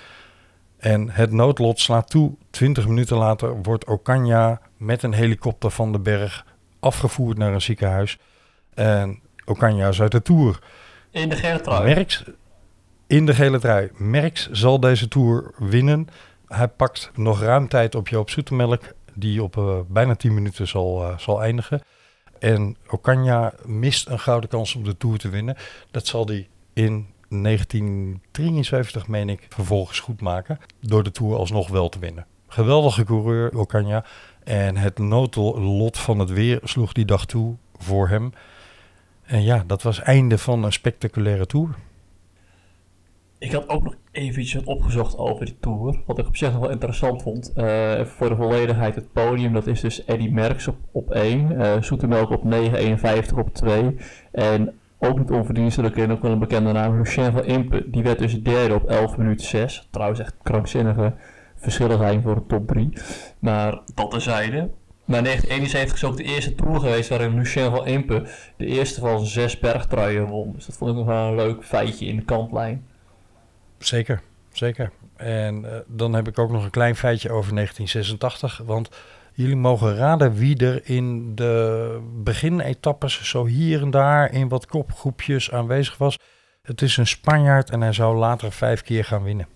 [0.77, 2.35] En het noodlot slaat toe.
[2.49, 6.45] Twintig minuten later wordt Okanja met een helikopter van de berg
[6.79, 8.17] afgevoerd naar een ziekenhuis.
[8.73, 10.59] En Okanja is uit de Tour.
[11.11, 12.05] In de gele trui?
[13.07, 13.89] In de gele trui.
[13.97, 16.07] Merckx zal deze Tour winnen.
[16.47, 18.81] Hij pakt nog ruim tijd op Joop Zoetemelk,
[19.13, 21.81] die op uh, bijna 10 minuten zal, uh, zal eindigen.
[22.39, 25.55] En Ocaña mist een gouden kans om de Tour te winnen.
[25.91, 30.59] Dat zal hij in 1973, meen ik, vervolgens goed maken.
[30.79, 32.25] Door de Tour alsnog wel te winnen.
[32.47, 34.07] Geweldige coureur, Ocaña.
[34.43, 38.33] En het noodlot van het weer sloeg die dag toe voor hem.
[39.23, 41.69] En ja, dat was einde van een spectaculaire Tour.
[43.45, 45.99] Ik had ook nog eventjes wat opgezocht over die Tour.
[46.05, 47.53] Wat ik op zich nog wel interessant vond.
[47.55, 49.53] Uh, voor de volledigheid het podium.
[49.53, 51.51] Dat is dus Eddy Merckx op, op 1.
[51.51, 53.97] Uh, Zoetemelk op 9,51 op 2.
[54.31, 56.97] En ook niet onverdienstelijk en ook wel een bekende naam.
[56.97, 57.89] Lucien van Impe.
[57.89, 59.87] Die werd dus derde op 11 minuten 6.
[59.91, 61.13] Trouwens echt krankzinnige
[61.55, 62.93] verschillen zijn voor de top 3.
[63.39, 64.69] Maar dat terzijde.
[65.05, 68.27] Maar 1971 is ook de eerste tour geweest waarin Lucien van Impe
[68.57, 70.51] de eerste van zes bergtruien won.
[70.55, 72.93] Dus dat vond ik nog wel een leuk feitje in de kantlijn.
[73.85, 74.21] Zeker,
[74.51, 74.91] zeker.
[75.15, 78.61] En uh, dan heb ik ook nog een klein feitje over 1986.
[78.65, 78.89] Want
[79.33, 85.51] jullie mogen raden wie er in de beginetappes zo hier en daar in wat kopgroepjes
[85.51, 86.19] aanwezig was.
[86.61, 89.47] Het is een Spanjaard en hij zou later vijf keer gaan winnen.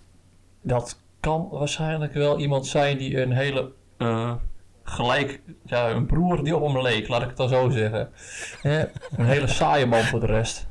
[0.62, 4.34] Dat kan waarschijnlijk wel iemand zijn die een hele uh,
[4.84, 8.10] gelijk, ja, een broer die op hem leek, laat ik het dan zo zeggen.
[8.62, 10.68] Ja, een hele saaie man voor de rest.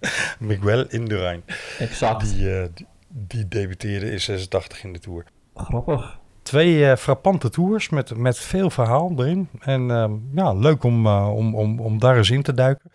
[0.38, 1.42] Miguel Indurain.
[1.78, 2.20] Exact.
[2.30, 5.24] Die, uh, die, die, debuteerde in 86 in de Tour.
[5.54, 6.18] Grappig.
[6.42, 9.48] Twee uh, frappante tours met, met veel verhaal erin.
[9.60, 12.90] En uh, ja, leuk om, om, om, om daar eens in te duiken.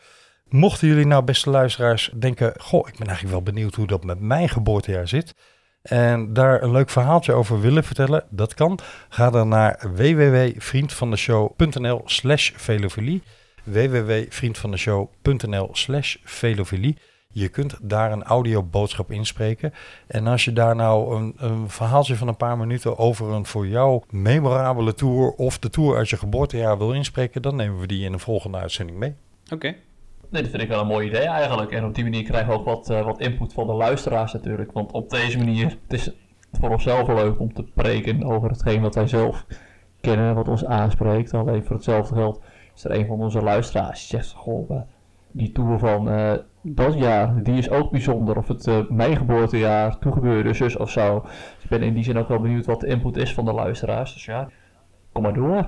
[0.47, 2.53] Mochten jullie nou, beste luisteraars, denken...
[2.57, 5.34] Goh, ik ben eigenlijk wel benieuwd hoe dat met mijn geboortejaar zit...
[5.82, 8.80] En daar een leuk verhaaltje over willen vertellen, dat kan.
[9.09, 13.24] Ga dan naar www.vriendvandeshow.nl slash velofilie.
[13.63, 16.97] www.vriendvandeshow.nl slash velofilie.
[17.34, 19.73] Je kunt daar een audioboodschap inspreken.
[20.07, 23.67] En als je daar nou een, een, verhaaltje van een paar minuten over een voor
[23.67, 28.05] jou memorabele tour of de tour uit je geboortejaar wil inspreken, dan nemen we die
[28.05, 29.15] in een volgende uitzending mee.
[29.43, 29.53] Oké.
[29.53, 29.77] Okay.
[30.30, 31.71] Nee, dat vind ik wel een mooi idee eigenlijk.
[31.71, 34.71] En op die manier krijgen we ook wat, uh, wat input van de luisteraars natuurlijk.
[34.71, 36.11] Want op deze manier, het is
[36.51, 39.45] voor onszelf leuk om te preken over hetgeen wat wij zelf
[40.01, 41.34] kennen, wat ons aanspreekt.
[41.34, 42.41] Alleen voor hetzelfde geld
[42.75, 44.82] is er een van onze luisteraars die zegt, goh,
[45.32, 48.38] die tour van uh, dat jaar, die is ook bijzonder.
[48.38, 51.22] Of het uh, mijn geboortejaar toegebeurde, zus of zo.
[51.22, 53.53] Dus ik ben in die zin ook wel benieuwd wat de input is van de
[53.53, 54.14] luisteraars.
[54.14, 54.49] Dus ja,
[55.12, 55.68] kom maar door.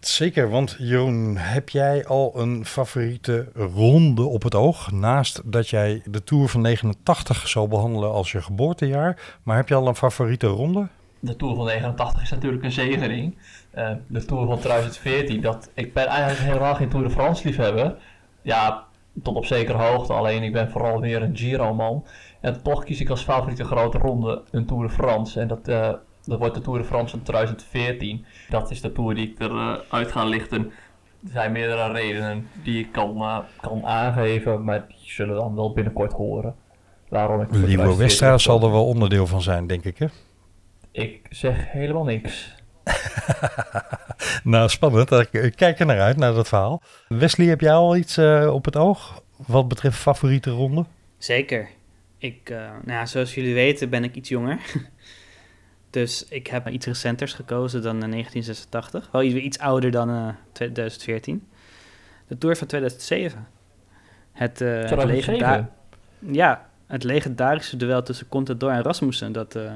[0.00, 4.92] Zeker, want Jeroen, heb jij al een favoriete ronde op het oog?
[4.92, 9.38] Naast dat jij de Tour van 89 zou behandelen als je geboortejaar.
[9.42, 10.88] Maar heb je al een favoriete ronde?
[11.20, 13.36] De Tour van 89 is natuurlijk een zegering.
[13.74, 17.96] Uh, de Tour van 2014, dat, ik ben eigenlijk helemaal geen Tour de France liefhebber.
[18.42, 18.87] Ja,
[19.22, 22.04] tot op zekere hoogte, alleen ik ben vooral meer een Giro-man.
[22.40, 25.40] En toch kies ik als favoriete grote ronde een Tour de France.
[25.40, 25.68] En dat...
[25.68, 25.92] Uh,
[26.28, 28.24] dat wordt de Tour de France van 2014.
[28.48, 30.64] Dat is de Tour die ik eruit uh, ga lichten.
[31.22, 35.72] Er zijn meerdere redenen die ik kan, uh, kan aangeven, maar die zullen dan wel
[35.72, 36.54] binnenkort horen.
[37.08, 40.06] Waarom ik Lieve Westra zal er wel onderdeel van zijn, denk ik, hè?
[40.90, 42.54] Ik zeg helemaal niks.
[44.44, 45.10] nou, spannend.
[45.32, 46.82] Ik kijk er naar uit, naar dat verhaal.
[47.08, 50.84] Wesley, heb jij al iets uh, op het oog wat betreft favoriete ronde?
[51.18, 51.68] Zeker.
[52.18, 54.58] Ik, nou ja, zoals jullie weten ben ik iets jonger.
[55.90, 59.08] Dus ik heb iets recenters gekozen dan 1986.
[59.12, 61.48] Wel iets ouder dan uh, 2014.
[62.26, 63.46] De Tour van 2007.
[64.32, 65.64] Het, uh, het
[66.18, 69.32] ja, het legendarische duel tussen Contador en Rasmussen.
[69.32, 69.72] Dat uh,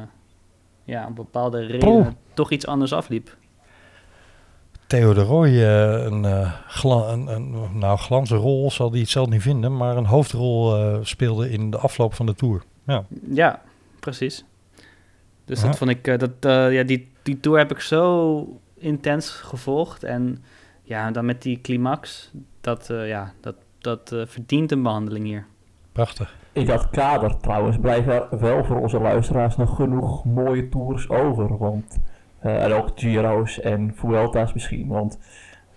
[0.85, 3.37] ja, om bepaalde redenen toch iets anders afliep.
[4.87, 9.77] Theo de Roy een, een, een, nou, glanse rol zal hij het zelf niet vinden,
[9.77, 12.63] maar een hoofdrol speelde in de afloop van de Tour.
[12.87, 13.63] Ja, ja
[14.01, 14.45] precies.
[15.45, 20.05] Dus dat vond ik, dat, uh, ja, die, die tour heb ik zo intens gevolgd.
[20.05, 20.45] En
[20.83, 22.31] ja, dan met die climax,
[22.61, 25.47] dat, uh, ja, dat, dat verdient een behandeling hier.
[25.93, 26.35] Prachtig.
[26.53, 31.59] In dat kader trouwens blijven er wel voor onze luisteraars nog genoeg mooie tours over.
[31.59, 32.01] Want,
[32.39, 34.89] en ook Giro's en Vuelta's misschien.
[34.89, 35.19] Want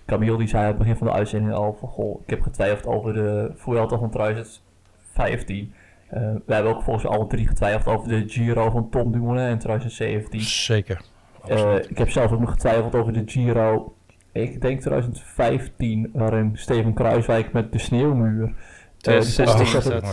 [0.06, 2.86] Camille die zei aan het begin van de uitzending al van, goh, ik heb getwijfeld
[2.86, 5.74] over de Vuelta van 2015.
[6.14, 9.50] Uh, we hebben ook volgens mij alle drie getwijfeld over de Giro van Tom Dumoulin
[9.50, 10.42] in 2017.
[10.42, 11.02] Zeker.
[11.50, 13.96] Uh, ik heb zelf ook nog getwijfeld over de Giro,
[14.32, 18.54] ik denk 2015, waarin Steven Kruiswijk met de sneeuwmuur.
[18.98, 20.10] 2016 uh,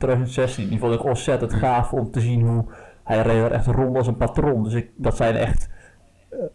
[0.00, 2.64] 2016, die vond ik ontzettend gaaf om te zien hoe
[3.04, 4.64] hij reed er echt rond als een patroon.
[4.64, 5.68] Dus ik, dat zijn echt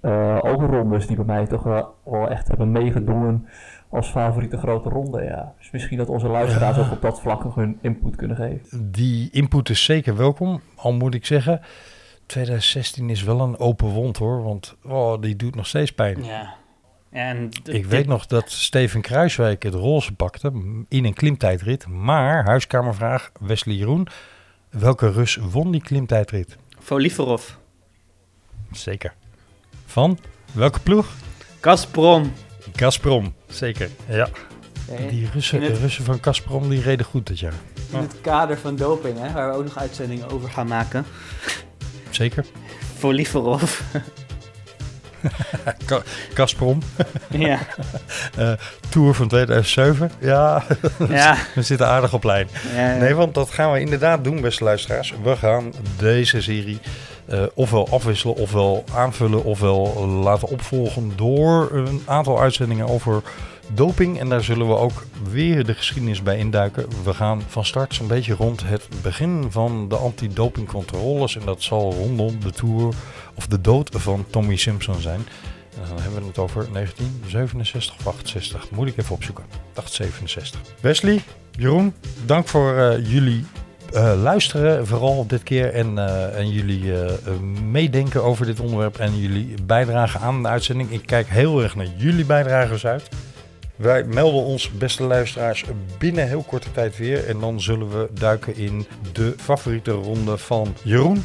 [0.01, 3.47] eh ook rondes die bij mij toch wel, wel echt hebben meegedongen
[3.89, 5.23] als favoriete grote ronde.
[5.23, 5.53] Ja.
[5.57, 8.91] Dus misschien dat onze luisteraars ook op dat vlak nog hun input kunnen geven.
[8.91, 10.61] Die input is zeker welkom.
[10.75, 11.61] Al moet ik zeggen,
[12.25, 14.43] 2016 is wel een open wond hoor.
[14.43, 16.23] Want oh, die doet nog steeds pijn.
[16.23, 16.53] Ja.
[17.16, 20.51] En Ik weet nog dat Steven Kruiswijk het roze pakte
[20.89, 21.88] in een klimtijdrit.
[21.88, 24.07] Maar, huiskamervraag, Wesley Jeroen.
[24.70, 26.57] Welke Rus won die klimtijdrit?
[26.80, 27.49] Volivorov.
[28.72, 29.13] Zeker.
[29.86, 30.20] Van
[30.51, 31.07] welke ploeg?
[31.61, 32.34] Gazprom.
[32.76, 33.89] Gazprom, zeker.
[34.09, 34.28] Ja.
[35.09, 37.53] Die Russen, het- de Russen van Gazprom die reden goed dit jaar.
[37.91, 41.05] In het kader van doping, hè, waar we ook nog uitzendingen over gaan maken.
[42.09, 42.45] Zeker.
[42.97, 43.82] Volivorov.
[46.34, 46.80] Gazprom.
[47.30, 47.59] Ja.
[48.38, 48.51] Eh,
[48.89, 50.11] Tour van 2007.
[50.19, 50.63] Ja,
[51.09, 51.38] Ja.
[51.55, 52.47] we zitten aardig op lijn.
[52.76, 52.97] Ja, ja.
[52.97, 55.13] Nee, want dat gaan we inderdaad doen, beste luisteraars.
[55.23, 56.80] We gaan deze serie
[57.26, 63.21] eh, ofwel afwisselen, ofwel aanvullen, ofwel laten opvolgen door een aantal uitzendingen over
[63.74, 64.20] doping.
[64.20, 66.86] En daar zullen we ook weer de geschiedenis bij induiken.
[67.03, 71.38] We gaan van start zo'n beetje rond het begin van de antidopingcontroles.
[71.38, 72.93] En dat zal rondom de Tour
[73.36, 75.22] of de dood van Tommy Simpson zijn.
[75.88, 78.72] Dan hebben we het over 1967 of 68.
[78.72, 79.43] Moet ik even opzoeken.
[79.74, 80.61] 1967.
[80.82, 81.93] Wesley, Jeroen,
[82.26, 83.45] dank voor eh, jullie
[83.93, 84.88] eh, luisteren.
[84.88, 85.74] Vooral dit keer.
[85.74, 86.93] En, eh, en jullie
[87.72, 88.97] meedenken over dit onderwerp.
[88.97, 90.91] En jullie bijdrage aan de uitzending.
[90.91, 93.09] Ik kijk heel erg naar jullie bijdragers uit.
[93.76, 95.65] Wij melden ons, beste luisteraars,
[95.97, 97.28] binnen heel korte tijd weer.
[97.28, 101.23] En dan zullen we duiken in de favoriete ronde van Jeroen.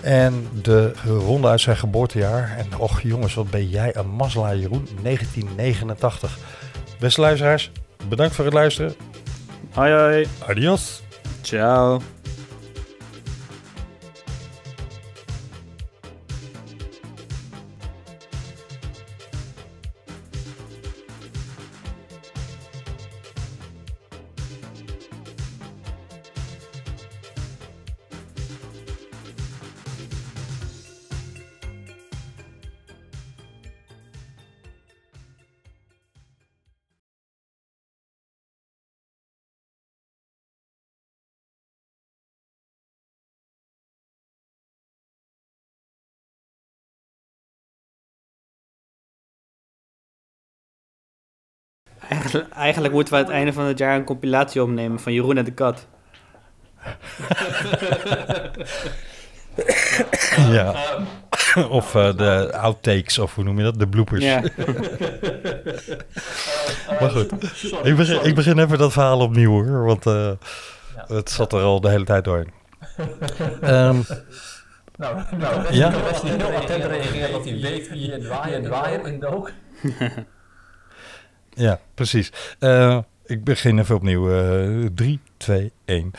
[0.00, 2.56] En de ronde uit zijn geboortejaar.
[2.58, 4.88] En och jongens, wat ben jij een mazla Jeroen.
[5.02, 6.38] 1989.
[6.98, 7.70] Beste luisteraars,
[8.08, 8.94] bedankt voor het luisteren.
[9.72, 10.26] Hoi hoi.
[10.46, 11.02] Adios.
[11.42, 12.00] Ciao.
[52.08, 55.36] Eigenlijk, eigenlijk moeten we aan het einde van het jaar een compilatie opnemen van Jeroen
[55.38, 55.86] en de Kat.
[60.50, 60.74] Ja.
[61.68, 63.78] Of eh, de outtakes, of hoe noem je dat?
[63.78, 64.24] De bloopers.
[64.24, 64.40] Ja.
[67.00, 67.32] maar goed,
[67.82, 70.30] ik begin, ik begin even dat verhaal opnieuw hoor, want eh,
[71.06, 72.50] het zat er al de hele tijd doorheen.
[73.60, 73.96] Ehm,
[74.96, 75.92] Nou, nou Ja?
[75.92, 79.50] als hij heel attent reageert dat hij weet wie je draaier, draaier in dook.
[81.58, 82.32] Ja, precies.
[82.58, 84.28] Eh, ik begin even opnieuw.
[84.94, 86.10] 3, 2, 1.